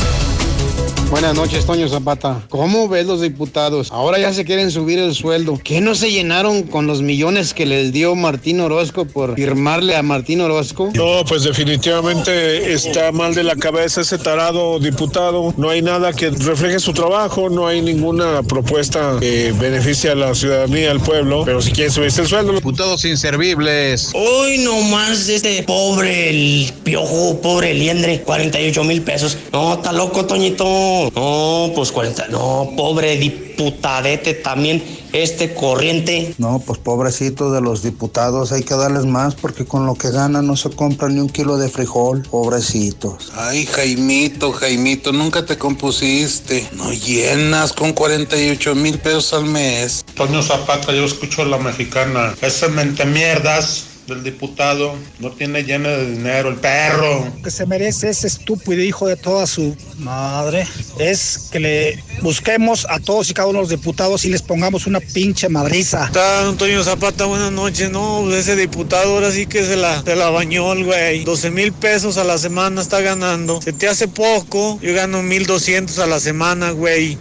Buenas 1.13 1.35
noches, 1.35 1.67
Toño 1.67 1.91
Zapata. 1.91 2.41
¿Cómo 2.49 2.89
ves 2.89 3.05
los 3.05 3.21
diputados? 3.21 3.93
Ahora 3.93 4.19
ya 4.19 4.33
se 4.33 4.47
quieren 4.47 4.71
subir 4.71 4.99
el 4.99 5.15
sueldo. 5.15 5.61
¿Qué 5.63 5.83
no 5.83 5.95
se 5.95 6.11
llenaron 6.11 6.63
con 6.63 6.87
los 6.87 7.03
millones 7.03 7.53
que 7.53 7.67
les 7.67 7.93
dio 7.93 8.15
Martín 8.15 8.61
Orozco 8.61 9.05
por 9.05 9.35
firmarle 9.35 9.95
a 9.95 10.03
Martín 10.03 10.41
Orozco? 10.41 10.91
No, 10.95 11.23
pues 11.29 11.43
definitivamente 11.43 12.73
está 12.73 13.13
mal 13.13 13.35
de 13.35 13.43
la 13.43 13.57
cabeza 13.57 14.01
ese 14.01 14.17
tarado 14.17 14.79
diputado. 14.79 15.53
No 15.59 15.69
hay 15.69 15.83
nada 15.83 16.15
que 16.15 16.31
refleje 16.31 16.81
su 16.81 16.95
trabajo, 16.95 17.51
no 17.51 17.67
hay 17.67 17.83
ninguna 17.83 18.43
propuesta 18.43 19.19
que 19.21 19.53
beneficie 19.53 20.09
a 20.09 20.15
la 20.15 20.35
ciudadanía, 20.35 20.93
al 20.93 21.01
pueblo. 21.01 21.43
Pero 21.45 21.61
si 21.61 21.73
quieren 21.73 21.93
subirse 21.93 22.23
el 22.23 22.27
sueldo. 22.27 22.55
Diputados 22.55 23.05
inservibles. 23.05 24.13
Hoy 24.15 24.57
nomás 24.65 25.29
este 25.29 25.63
pobre 25.65 26.31
el 26.31 26.73
piojo, 26.85 27.39
pobre 27.43 27.75
liendre, 27.75 28.23
48 28.23 28.85
mil 28.85 29.03
pesos. 29.03 29.37
No, 29.53 29.75
está 29.75 29.93
loco, 29.93 30.25
Toñito. 30.25 31.02
No, 31.15 31.73
pues 31.75 31.93
40. 31.93 32.29
No, 32.29 32.71
pobre 32.77 33.17
diputadete 33.17 34.35
también, 34.35 34.83
este 35.13 35.55
corriente. 35.55 36.35
No, 36.39 36.63
pues 36.65 36.79
pobrecito 36.79 37.51
de 37.51 37.61
los 37.61 37.83
diputados, 37.83 38.53
hay 38.53 38.63
que 38.63 38.75
darles 38.75 39.05
más 39.05 39.35
porque 39.35 39.65
con 39.65 39.87
lo 39.87 39.95
que 39.95 40.11
ganan 40.11 40.47
no 40.47 40.57
se 40.57 40.71
compra 40.71 41.09
ni 41.09 41.21
un 41.21 41.29
kilo 41.29 41.57
de 41.57 41.69
frijol, 41.69 42.23
pobrecitos. 42.23 43.33
Ay, 43.35 43.67
Jaimito, 43.67 44.53
Jaimito, 44.53 45.13
nunca 45.13 45.45
te 45.45 45.59
compusiste. 45.59 46.69
No 46.73 46.93
llenas 46.93 47.73
con 47.73 47.93
48 47.93 48.75
mil 48.75 48.99
pesos 48.99 49.33
al 49.35 49.47
mes. 49.47 50.05
Toño 50.15 50.43
Zapata, 50.43 50.93
yo 50.93 51.05
escucho 51.05 51.45
la 51.45 51.59
mexicana. 51.59 52.35
Ese 52.41 52.69
mente 52.69 53.05
mierdas 53.05 53.92
del 54.07 54.23
diputado. 54.23 54.97
No 55.19 55.31
tiene 55.31 55.63
lleno 55.65 55.89
de 55.89 56.11
dinero 56.11 56.49
el 56.49 56.57
perro. 56.57 57.25
Lo 57.37 57.43
que 57.43 57.51
se 57.51 57.67
merece 57.67 58.09
ese 58.09 58.27
estúpido 58.27 58.83
hijo 58.83 59.07
de 59.07 59.17
toda 59.17 59.47
su 59.47 59.77
madre 59.99 60.67
es 60.99 61.49
que 61.51 61.61
le 61.61 62.05
busquemos 62.23 62.87
a 62.89 62.99
todos 62.99 63.31
y 63.31 63.35
cada 63.35 63.49
uno 63.49 63.59
de 63.59 63.63
los 63.63 63.71
diputados 63.71 64.25
y 64.25 64.29
les 64.29 64.43
pongamos 64.43 64.87
una 64.87 65.01
pinche 65.01 65.49
madriza. 65.49 66.07
Está 66.07 66.49
Antonio 66.49 66.83
Zapata, 66.85 67.27
buenas 67.27 67.53
noches. 67.53 67.91
No, 67.91 68.31
ese 68.33 68.57
diputado 68.57 69.15
ahora 69.15 69.31
sí 69.31 69.47
que 69.47 69.65
se 69.65 69.77
la, 69.77 70.03
se 70.03 70.17
la 70.17 70.31
bañó 70.31 70.73
el 70.73 70.85
güey. 70.85 71.25
12 71.25 71.51
mil 71.51 71.73
pesos 71.73 72.17
a 72.17 72.25
la 72.25 72.39
semana 72.39 72.83
está 72.83 73.01
ganando. 73.01 73.61
Se 73.63 73.73
te 73.73 73.89
hace 73.89 74.09
poco. 74.09 74.79
Yo 74.83 74.95
gano 74.95 75.23
1200 75.23 75.99
a 75.99 76.07
la 76.07 76.21
semana, 76.21 76.71
güey. 76.71 77.19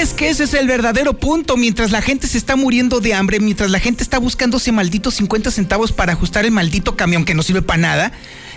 Es 0.00 0.14
que 0.14 0.30
ese 0.30 0.44
es 0.44 0.54
el 0.54 0.66
verdadero 0.66 1.18
punto. 1.18 1.58
Mientras 1.58 1.90
la 1.90 2.00
gente 2.00 2.26
se 2.26 2.38
está 2.38 2.56
muriendo 2.56 3.00
de 3.00 3.12
hambre, 3.12 3.38
mientras 3.38 3.70
la 3.70 3.80
gente 3.80 4.02
está 4.02 4.18
buscándose 4.18 4.72
malditos 4.72 5.16
50 5.16 5.50
centavos 5.50 5.92
para 5.92 6.14
ajustar 6.14 6.46
el 6.46 6.52
maldito 6.52 6.96
camión 6.96 7.26
que 7.26 7.34
no 7.34 7.42
sirve 7.42 7.60
para 7.60 7.82
nada, 7.82 8.12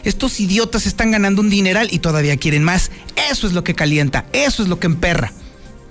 estos 0.06 0.39
idiotas 0.39 0.86
están 0.86 1.12
ganando 1.12 1.41
un 1.41 1.49
dineral 1.49 1.89
y 1.91 1.99
todavía 1.99 2.38
quieren 2.38 2.63
más. 2.63 2.91
Eso 3.29 3.45
es 3.45 3.51
lo 3.51 3.62
que 3.65 3.75
calienta, 3.75 4.25
eso 4.32 4.63
es 4.63 4.69
lo 4.69 4.79
que 4.79 4.88
emperra. 4.88 5.34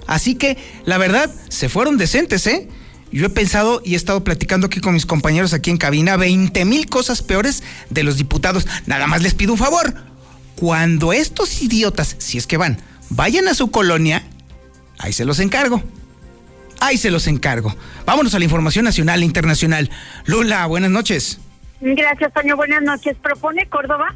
Así 0.07 0.37
que, 0.37 0.57
la 0.87 0.97
verdad, 0.97 1.31
se 1.51 1.69
fueron 1.69 1.99
decentes, 1.99 2.47
¿eh? 2.47 2.67
Yo 3.13 3.27
he 3.27 3.31
pensado 3.31 3.83
y 3.85 3.93
he 3.93 3.97
estado 3.97 4.25
platicando 4.25 4.69
aquí 4.69 4.81
con 4.81 4.95
mis 4.95 5.05
compañeros 5.05 5.53
aquí 5.53 5.69
en 5.69 5.77
cabina 5.77 6.17
20 6.17 6.65
mil 6.65 6.87
cosas 6.87 7.21
peores 7.21 7.63
de 7.91 8.05
los 8.05 8.17
diputados. 8.17 8.67
Nada 8.87 9.07
más 9.07 9.21
les 9.21 9.35
pido 9.35 9.53
un 9.53 9.59
favor. 9.59 9.97
Cuando 10.57 11.13
estos 11.13 11.61
idiotas, 11.61 12.17
si 12.17 12.39
es 12.39 12.47
que 12.47 12.57
van, 12.57 12.81
vayan 13.11 13.49
a 13.49 13.55
su 13.55 13.71
colonia, 13.71 14.27
ahí 15.03 15.13
se 15.13 15.25
los 15.25 15.39
encargo. 15.41 15.83
Ahí 16.81 16.97
se 16.97 17.11
los 17.11 17.27
encargo. 17.29 17.75
Vámonos 18.07 18.35
a 18.35 18.39
la 18.39 18.45
información 18.45 18.85
nacional 18.85 19.23
e 19.23 19.27
internacional. 19.27 19.91
Lula, 20.25 20.67
buenas 20.67 20.91
noches. 20.91 21.39
Gracias, 21.81 22.33
Toño. 22.33 22.57
Buenas 22.57 22.83
noches. 22.83 23.17
Propone 23.23 23.67
Córdoba 23.67 24.15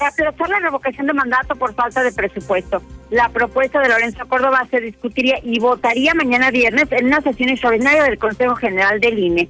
aplazar 0.00 0.48
la 0.48 0.58
revocación 0.60 1.06
de 1.06 1.12
mandato 1.12 1.54
por 1.56 1.74
falta 1.74 2.02
de 2.02 2.12
presupuesto. 2.12 2.82
La 3.10 3.28
propuesta 3.28 3.80
de 3.80 3.88
Lorenzo 3.88 4.26
Córdoba 4.26 4.66
se 4.70 4.80
discutiría 4.80 5.38
y 5.42 5.58
votaría 5.58 6.14
mañana 6.14 6.50
viernes 6.50 6.86
en 6.90 7.06
una 7.06 7.20
sesión 7.20 7.50
extraordinaria 7.50 8.04
del 8.04 8.18
Consejo 8.18 8.56
General 8.56 9.00
del 9.00 9.18
INE. 9.18 9.48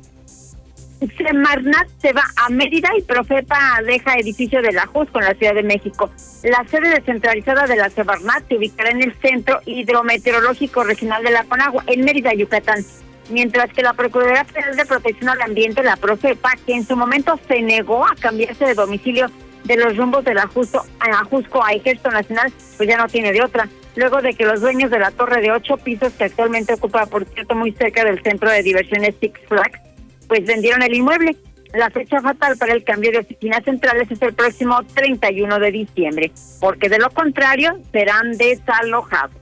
Semarnat 1.16 1.88
se 2.00 2.12
va 2.12 2.24
a 2.36 2.48
Mérida 2.48 2.90
y 2.96 3.02
Profepa 3.02 3.80
deja 3.86 4.16
edificio 4.16 4.62
de 4.62 4.72
la 4.72 4.86
JUS 4.86 5.10
con 5.10 5.22
la 5.22 5.34
Ciudad 5.34 5.54
de 5.54 5.62
México. 5.62 6.10
La 6.42 6.64
sede 6.68 6.90
descentralizada 6.90 7.66
de 7.66 7.76
la 7.76 7.90
Semarnat 7.90 8.46
se 8.48 8.56
ubicará 8.56 8.90
en 8.90 9.02
el 9.02 9.14
Centro 9.20 9.60
Hidrometeorológico 9.66 10.84
Regional 10.84 11.22
de 11.22 11.30
la 11.30 11.44
Conagua, 11.44 11.84
en 11.86 12.04
Mérida, 12.04 12.32
Yucatán. 12.34 12.84
Mientras 13.30 13.72
que 13.72 13.82
la 13.82 13.94
Procuraduría 13.94 14.44
Federal 14.44 14.76
de 14.76 14.84
Protección 14.84 15.30
al 15.30 15.42
Ambiente, 15.42 15.82
la 15.82 15.96
Profepa, 15.96 16.52
que 16.66 16.74
en 16.74 16.86
su 16.86 16.96
momento 16.96 17.38
se 17.48 17.62
negó 17.62 18.04
a 18.04 18.14
cambiarse 18.14 18.66
de 18.66 18.74
domicilio 18.74 19.30
de 19.64 19.76
los 19.76 19.96
rumbos 19.96 20.24
del 20.24 20.38
Ajusco 20.38 20.84
a 21.00 21.20
Ajusco 21.20 21.64
a 21.64 21.72
Ejército 21.72 22.10
Nacional, 22.10 22.52
pues 22.76 22.88
ya 22.88 22.98
no 22.98 23.08
tiene 23.08 23.32
de 23.32 23.42
otra. 23.42 23.68
Luego 23.96 24.20
de 24.20 24.34
que 24.34 24.44
los 24.44 24.60
dueños 24.60 24.90
de 24.90 24.98
la 24.98 25.10
torre 25.10 25.40
de 25.40 25.52
ocho 25.52 25.76
pisos, 25.76 26.12
que 26.12 26.24
actualmente 26.24 26.74
ocupa, 26.74 27.06
por 27.06 27.24
cierto, 27.26 27.54
muy 27.54 27.72
cerca 27.72 28.04
del 28.04 28.22
centro 28.22 28.50
de 28.50 28.62
diversiones 28.62 29.14
Six 29.20 29.40
Flags, 29.48 29.80
pues 30.34 30.46
vendieron 30.46 30.82
el 30.82 30.92
inmueble. 30.92 31.36
La 31.74 31.90
fecha 31.90 32.20
fatal 32.20 32.56
para 32.56 32.72
el 32.72 32.82
cambio 32.82 33.12
de 33.12 33.18
oficinas 33.18 33.62
centrales 33.62 34.10
es 34.10 34.20
el 34.20 34.34
próximo 34.34 34.82
31 34.82 35.60
de 35.60 35.70
diciembre, 35.70 36.32
porque 36.58 36.88
de 36.88 36.98
lo 36.98 37.08
contrario 37.10 37.78
serán 37.92 38.32
desalojados. 38.36 39.36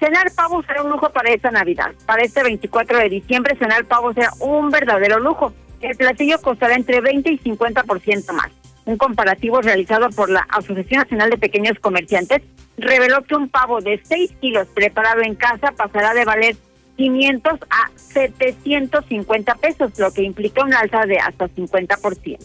Cenar 0.00 0.32
pavo 0.34 0.62
será 0.62 0.84
un 0.84 0.90
lujo 0.90 1.10
para 1.10 1.30
esta 1.30 1.50
Navidad. 1.50 1.92
Para 2.06 2.22
este 2.22 2.42
24 2.42 2.96
de 2.96 3.10
diciembre, 3.10 3.56
cenar 3.58 3.84
pavo 3.84 4.14
será 4.14 4.30
un 4.40 4.70
verdadero 4.70 5.20
lujo. 5.20 5.52
El 5.82 5.98
platillo 5.98 6.40
costará 6.40 6.76
entre 6.76 7.02
20 7.02 7.30
y 7.30 7.38
50% 7.38 8.32
más. 8.32 8.50
Un 8.86 8.96
comparativo 8.96 9.60
realizado 9.60 10.08
por 10.16 10.30
la 10.30 10.46
Asociación 10.48 11.02
Nacional 11.02 11.28
de 11.28 11.36
Pequeños 11.36 11.78
Comerciantes 11.78 12.40
reveló 12.78 13.22
que 13.24 13.34
un 13.34 13.50
pavo 13.50 13.82
de 13.82 14.00
6 14.02 14.32
kilos 14.40 14.66
preparado 14.68 15.20
en 15.20 15.34
casa 15.34 15.72
pasará 15.76 16.14
de 16.14 16.24
valer 16.24 16.56
500 16.96 17.60
a 17.70 17.90
750 17.96 19.54
pesos, 19.56 19.98
lo 19.98 20.12
que 20.12 20.22
implica 20.22 20.64
un 20.64 20.74
alza 20.74 21.04
de 21.06 21.18
hasta 21.18 21.48
50%. 21.48 22.38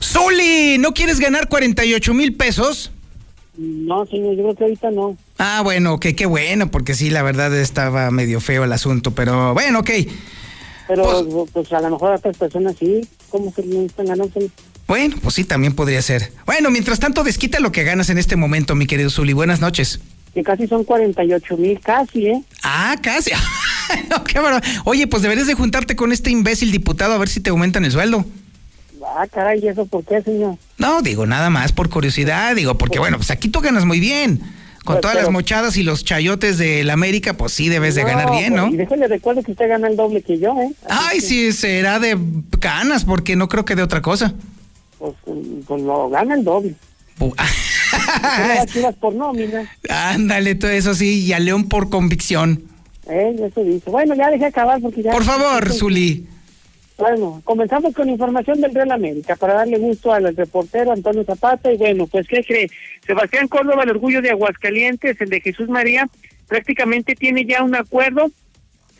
Zuli, 0.00 0.76
¿no 0.78 0.92
quieres 0.92 1.20
ganar 1.20 1.48
48 1.48 2.14
mil 2.14 2.36
pesos? 2.36 2.92
No, 3.56 4.06
señor, 4.06 4.34
yo 4.36 4.42
creo 4.42 4.54
que 4.56 4.64
ahorita 4.64 4.90
no. 4.90 5.16
Ah, 5.38 5.60
bueno, 5.62 5.94
ok, 5.94 6.06
qué 6.16 6.26
bueno, 6.26 6.70
porque 6.70 6.94
sí, 6.94 7.10
la 7.10 7.22
verdad 7.22 7.54
estaba 7.54 8.10
medio 8.10 8.40
feo 8.40 8.64
el 8.64 8.72
asunto, 8.72 9.12
pero 9.12 9.54
bueno, 9.54 9.80
ok. 9.80 9.90
Pero 10.88 11.46
pues, 11.52 11.72
a 11.72 11.80
lo 11.80 11.90
mejor 11.90 12.12
a 12.12 12.16
otras 12.16 12.36
personas 12.36 12.76
sí, 12.78 13.06
¿cómo 13.28 13.52
se 13.52 13.62
le 13.62 13.86
están 13.86 14.06
ganando? 14.06 14.32
Bueno, 14.86 15.16
pues 15.22 15.34
sí, 15.34 15.44
también 15.44 15.74
podría 15.74 16.02
ser. 16.02 16.32
Bueno, 16.44 16.70
mientras 16.70 17.00
tanto, 17.00 17.24
desquita 17.24 17.60
lo 17.60 17.72
que 17.72 17.84
ganas 17.84 18.10
en 18.10 18.18
este 18.18 18.36
momento, 18.36 18.74
mi 18.74 18.86
querido 18.86 19.10
Zuli. 19.10 19.32
Buenas 19.32 19.60
noches. 19.60 20.00
Que 20.34 20.42
casi 20.42 20.66
son 20.66 20.84
48 20.84 21.56
mil, 21.56 21.78
casi, 21.80 22.26
¿eh? 22.26 22.42
Ah, 22.62 22.96
casi. 23.02 23.30
no, 24.10 24.24
qué. 24.24 24.40
Oye, 24.84 25.06
pues 25.06 25.22
deberías 25.22 25.46
de 25.46 25.54
juntarte 25.54 25.96
con 25.96 26.12
este 26.12 26.30
imbécil 26.30 26.72
diputado 26.72 27.14
a 27.14 27.18
ver 27.18 27.28
si 27.28 27.40
te 27.40 27.50
aumentan 27.50 27.84
el 27.84 27.92
sueldo. 27.92 28.24
Ah, 29.04 29.26
caray, 29.26 29.60
¿y 29.62 29.68
eso 29.68 29.84
por 29.86 30.04
qué, 30.04 30.22
señor? 30.22 30.56
No, 30.78 31.02
digo, 31.02 31.26
nada 31.26 31.50
más 31.50 31.72
por 31.72 31.90
curiosidad, 31.90 32.54
digo, 32.54 32.78
porque 32.78 32.98
bueno, 32.98 33.16
pues 33.16 33.30
aquí 33.30 33.48
tú 33.48 33.60
ganas 33.60 33.84
muy 33.84 34.00
bien. 34.00 34.40
Con 34.84 34.96
Pero- 34.96 35.00
todas 35.02 35.16
las 35.16 35.30
mochadas 35.30 35.76
y 35.76 35.84
los 35.84 36.04
chayotes 36.04 36.58
de 36.58 36.82
la 36.82 36.94
América, 36.94 37.34
pues 37.34 37.52
sí 37.52 37.68
debes 37.68 37.94
de 37.94 38.02
ganar 38.02 38.32
bien, 38.32 38.54
¿no? 38.54 38.68
Y 38.68 38.76
déjale 38.76 39.06
recuerdo 39.06 39.42
que 39.42 39.52
usted 39.52 39.68
gana 39.68 39.86
el 39.88 39.96
doble 39.96 40.22
que 40.22 40.38
yo, 40.38 40.60
¿eh? 40.60 40.72
Ay, 40.88 41.20
sí, 41.20 41.52
será 41.52 42.00
de 42.00 42.16
ganas, 42.58 43.04
porque 43.04 43.36
no 43.36 43.48
creo 43.48 43.64
que 43.64 43.76
de 43.76 43.82
otra 43.82 44.02
cosa. 44.02 44.34
Pues, 44.98 45.14
pues 45.66 45.82
lo 45.82 46.08
gana 46.10 46.34
el 46.34 46.42
doble. 46.44 46.74
Chivas 48.72 48.94
por 49.00 49.14
nómina, 49.14 49.70
Ándale, 49.88 50.54
todo 50.56 50.70
eso 50.70 50.94
sí, 50.94 51.24
y 51.24 51.32
a 51.32 51.38
León 51.38 51.68
por 51.68 51.88
convicción. 51.90 52.62
¿eh? 53.08 53.36
Eso 53.38 53.62
dice. 53.62 53.90
Bueno, 53.90 54.14
ya 54.14 54.30
dejé 54.30 54.46
acabar 54.46 54.80
porque 54.80 55.02
ya... 55.02 55.12
Por 55.12 55.24
favor, 55.24 55.72
Zuli. 55.72 56.26
Bueno, 57.02 57.42
comenzamos 57.44 57.92
con 57.94 58.08
información 58.08 58.60
del 58.60 58.72
Real 58.72 58.92
América 58.92 59.34
para 59.34 59.54
darle 59.54 59.76
gusto 59.76 60.12
al 60.12 60.36
reportero 60.36 60.92
Antonio 60.92 61.24
Zapata 61.24 61.72
y 61.72 61.76
bueno, 61.76 62.06
pues 62.06 62.28
¿qué 62.28 62.44
cree? 62.44 62.70
Sebastián 63.04 63.48
Córdoba, 63.48 63.82
el 63.82 63.90
orgullo 63.90 64.22
de 64.22 64.30
Aguascalientes, 64.30 65.20
el 65.20 65.28
de 65.28 65.40
Jesús 65.40 65.68
María, 65.68 66.08
prácticamente 66.46 67.16
tiene 67.16 67.44
ya 67.44 67.64
un 67.64 67.74
acuerdo 67.74 68.30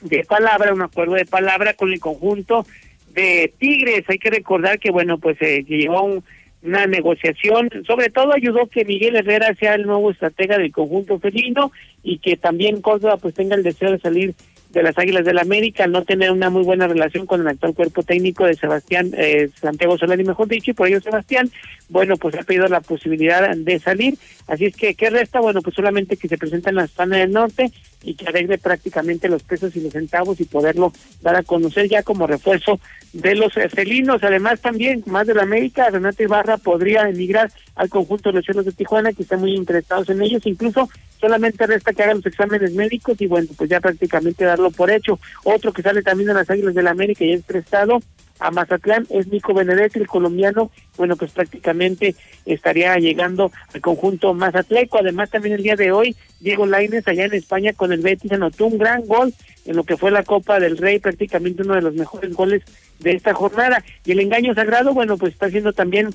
de 0.00 0.24
palabra, 0.24 0.74
un 0.74 0.82
acuerdo 0.82 1.14
de 1.14 1.26
palabra 1.26 1.74
con 1.74 1.92
el 1.92 2.00
conjunto 2.00 2.66
de 3.14 3.54
Tigres. 3.60 4.02
Hay 4.08 4.18
que 4.18 4.30
recordar 4.30 4.80
que 4.80 4.90
bueno, 4.90 5.18
pues 5.18 5.36
eh, 5.40 5.64
que 5.64 5.76
llevó 5.78 6.02
un- 6.02 6.24
una 6.64 6.86
negociación, 6.88 7.70
sobre 7.86 8.10
todo 8.10 8.32
ayudó 8.34 8.66
que 8.66 8.84
Miguel 8.84 9.14
Herrera 9.14 9.54
sea 9.54 9.74
el 9.76 9.82
nuevo 9.86 10.10
estratega 10.10 10.58
del 10.58 10.72
conjunto 10.72 11.20
felino 11.20 11.70
y 12.02 12.18
que 12.18 12.36
también 12.36 12.80
Córdoba 12.82 13.16
pues 13.18 13.34
tenga 13.34 13.54
el 13.54 13.62
deseo 13.62 13.92
de 13.92 14.00
salir 14.00 14.34
de 14.72 14.82
las 14.82 14.98
Águilas 14.98 15.24
del 15.24 15.38
América 15.38 15.84
al 15.84 15.92
no 15.92 16.02
tener 16.02 16.30
una 16.30 16.50
muy 16.50 16.64
buena 16.64 16.86
relación 16.86 17.26
con 17.26 17.40
el 17.40 17.48
actual 17.48 17.74
cuerpo 17.74 18.02
técnico 18.02 18.44
de 18.46 18.54
Sebastián 18.54 19.12
eh, 19.16 19.50
Santiago 19.60 19.98
Solari, 19.98 20.24
mejor 20.24 20.48
dicho, 20.48 20.70
y 20.70 20.74
por 20.74 20.88
ello 20.88 21.00
Sebastián, 21.00 21.50
bueno, 21.88 22.16
pues 22.16 22.34
ha 22.34 22.42
pedido 22.42 22.66
la 22.68 22.80
posibilidad 22.80 23.54
de 23.54 23.78
salir, 23.78 24.14
así 24.46 24.66
es 24.66 24.76
que, 24.76 24.94
¿qué 24.94 25.10
resta? 25.10 25.40
Bueno, 25.40 25.60
pues 25.62 25.76
solamente 25.76 26.16
que 26.16 26.28
se 26.28 26.38
presente 26.38 26.70
en 26.70 26.76
la 26.76 26.84
Hispana 26.84 27.18
del 27.18 27.32
Norte 27.32 27.70
y 28.02 28.14
que 28.14 28.26
arregle 28.28 28.58
prácticamente 28.58 29.28
los 29.28 29.42
pesos 29.42 29.74
y 29.76 29.80
los 29.80 29.92
centavos 29.92 30.40
y 30.40 30.44
poderlo 30.44 30.92
dar 31.20 31.36
a 31.36 31.42
conocer 31.42 31.88
ya 31.88 32.02
como 32.02 32.26
refuerzo 32.26 32.80
de 33.12 33.34
los 33.34 33.52
felinos. 33.52 34.22
Además, 34.22 34.60
también, 34.60 35.02
más 35.06 35.26
de 35.26 35.34
la 35.34 35.42
América, 35.42 35.90
Renato 35.90 36.22
Ibarra 36.22 36.56
podría 36.58 37.08
emigrar 37.08 37.50
al 37.74 37.88
conjunto 37.88 38.30
de 38.30 38.36
los 38.36 38.44
cielos 38.44 38.64
de 38.64 38.72
Tijuana, 38.72 39.12
que 39.12 39.22
están 39.22 39.40
muy 39.40 39.54
interesados 39.54 40.08
en 40.10 40.22
ellos. 40.22 40.46
Incluso 40.46 40.88
solamente 41.20 41.66
resta 41.66 41.92
que 41.92 42.02
hagan 42.02 42.16
los 42.16 42.26
exámenes 42.26 42.72
médicos 42.72 43.20
y, 43.20 43.26
bueno, 43.26 43.48
pues 43.56 43.70
ya 43.70 43.80
prácticamente 43.80 44.44
darlo 44.44 44.70
por 44.70 44.90
hecho. 44.90 45.18
Otro 45.44 45.72
que 45.72 45.82
sale 45.82 46.02
también 46.02 46.28
de 46.28 46.34
las 46.34 46.50
Águilas 46.50 46.74
del 46.74 46.84
la 46.84 46.90
América 46.90 47.24
y 47.24 47.32
es 47.32 47.42
prestado 47.42 48.00
a 48.42 48.50
Mazatlán 48.50 49.06
es 49.10 49.28
Nico 49.28 49.54
Benedetti, 49.54 50.00
el 50.00 50.06
colombiano, 50.06 50.70
bueno, 50.96 51.16
pues 51.16 51.30
prácticamente 51.30 52.16
estaría 52.44 52.96
llegando 52.96 53.52
al 53.72 53.80
conjunto 53.80 54.34
mazatleco. 54.34 54.98
Además, 54.98 55.30
también 55.30 55.54
el 55.54 55.62
día 55.62 55.76
de 55.76 55.92
hoy, 55.92 56.16
Diego 56.40 56.66
Lainez 56.66 57.06
allá 57.06 57.24
en 57.24 57.34
España 57.34 57.72
con 57.72 57.92
el 57.92 58.00
Betis 58.00 58.32
anotó 58.32 58.66
un 58.66 58.78
gran 58.78 59.06
gol 59.06 59.32
en 59.64 59.76
lo 59.76 59.84
que 59.84 59.96
fue 59.96 60.10
la 60.10 60.24
Copa 60.24 60.58
del 60.58 60.76
Rey, 60.76 60.98
prácticamente 60.98 61.62
uno 61.62 61.74
de 61.74 61.82
los 61.82 61.94
mejores 61.94 62.34
goles 62.34 62.62
de 62.98 63.12
esta 63.12 63.32
jornada. 63.32 63.84
Y 64.04 64.12
el 64.12 64.20
engaño 64.20 64.54
sagrado, 64.54 64.92
bueno, 64.92 65.16
pues 65.16 65.34
está 65.34 65.46
haciendo 65.46 65.72
también 65.72 66.10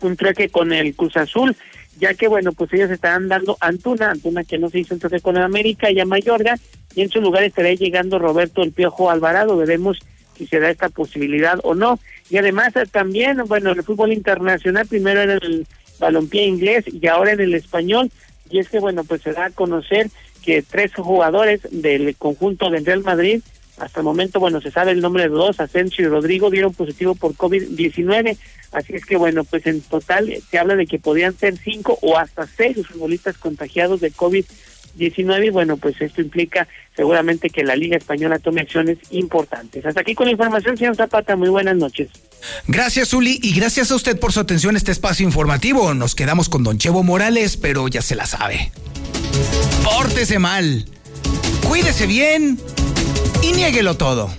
un 0.00 0.16
treque 0.16 0.48
con 0.48 0.72
el 0.72 0.94
Cruz 0.96 1.16
Azul, 1.16 1.56
ya 2.00 2.14
que, 2.14 2.26
bueno, 2.26 2.52
pues 2.52 2.72
ellos 2.72 2.90
estarán 2.90 3.28
dando 3.28 3.56
Antuna, 3.60 4.10
Antuna 4.10 4.42
que 4.42 4.58
no 4.58 4.68
se 4.68 4.80
hizo 4.80 4.98
treque 4.98 5.20
con 5.20 5.36
el 5.36 5.44
América 5.44 5.90
y 5.90 6.00
a 6.00 6.06
Mayorga, 6.06 6.58
y 6.94 7.02
en 7.02 7.10
su 7.10 7.20
lugar 7.20 7.44
estaría 7.44 7.74
llegando 7.74 8.18
Roberto 8.18 8.62
el 8.62 8.72
Piojo 8.72 9.10
Alvarado. 9.10 9.56
Veremos 9.56 10.00
si 10.36 10.46
se 10.46 10.60
da 10.60 10.70
esta 10.70 10.88
posibilidad 10.88 11.58
o 11.62 11.74
no. 11.74 11.98
Y 12.30 12.38
además 12.38 12.74
eh, 12.76 12.84
también, 12.90 13.42
bueno, 13.46 13.70
el 13.70 13.82
fútbol 13.82 14.12
internacional 14.12 14.86
primero 14.86 15.20
era 15.20 15.34
el 15.34 15.66
balompié 15.98 16.44
inglés 16.44 16.84
y 16.92 17.06
ahora 17.06 17.32
en 17.32 17.40
el 17.40 17.54
español. 17.54 18.10
Y 18.50 18.58
es 18.58 18.68
que, 18.68 18.80
bueno, 18.80 19.04
pues 19.04 19.22
se 19.22 19.32
da 19.32 19.46
a 19.46 19.50
conocer 19.50 20.10
que 20.42 20.62
tres 20.62 20.92
jugadores 20.94 21.60
del 21.70 22.14
conjunto 22.16 22.70
del 22.70 22.84
Real 22.84 23.02
Madrid, 23.02 23.40
hasta 23.78 24.00
el 24.00 24.04
momento, 24.04 24.38
bueno, 24.38 24.60
se 24.60 24.70
sabe 24.70 24.90
el 24.90 25.00
nombre 25.00 25.22
de 25.24 25.28
dos, 25.30 25.58
Asensio 25.60 26.04
y 26.04 26.08
Rodrigo, 26.08 26.50
dieron 26.50 26.74
positivo 26.74 27.14
por 27.14 27.34
COVID-19. 27.34 28.36
Así 28.72 28.94
es 28.94 29.04
que, 29.04 29.16
bueno, 29.16 29.44
pues 29.44 29.66
en 29.66 29.80
total 29.80 30.32
se 30.50 30.58
habla 30.58 30.76
de 30.76 30.86
que 30.86 30.98
podrían 30.98 31.34
ser 31.34 31.56
cinco 31.56 31.98
o 32.02 32.18
hasta 32.18 32.46
seis 32.46 32.76
futbolistas 32.86 33.38
contagiados 33.38 34.00
de 34.00 34.12
COVID-19 34.12 34.71
19 34.94 35.46
y 35.46 35.50
bueno, 35.50 35.76
pues 35.76 36.00
esto 36.00 36.20
implica 36.20 36.68
seguramente 36.96 37.50
que 37.50 37.64
la 37.64 37.76
Liga 37.76 37.96
Española 37.96 38.38
tome 38.38 38.60
acciones 38.60 38.98
importantes. 39.10 39.84
Hasta 39.84 40.00
aquí 40.00 40.14
con 40.14 40.26
la 40.26 40.32
información, 40.32 40.76
señor 40.76 40.96
Zapata, 40.96 41.36
muy 41.36 41.48
buenas 41.48 41.76
noches. 41.76 42.10
Gracias, 42.66 43.14
Uli, 43.14 43.38
y 43.42 43.54
gracias 43.54 43.90
a 43.90 43.94
usted 43.94 44.18
por 44.18 44.32
su 44.32 44.40
atención 44.40 44.74
a 44.74 44.78
este 44.78 44.92
espacio 44.92 45.24
informativo. 45.26 45.94
Nos 45.94 46.14
quedamos 46.14 46.48
con 46.48 46.62
Don 46.64 46.78
Chevo 46.78 47.02
Morales, 47.02 47.56
pero 47.56 47.88
ya 47.88 48.02
se 48.02 48.14
la 48.14 48.26
sabe. 48.26 48.72
Pórtese 49.84 50.38
mal, 50.38 50.84
cuídese 51.68 52.06
bien 52.06 52.58
y 53.42 53.52
niéguelo 53.52 53.96
todo. 53.96 54.30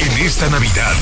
En 0.00 0.24
esta 0.24 0.48
Navidad, 0.50 0.94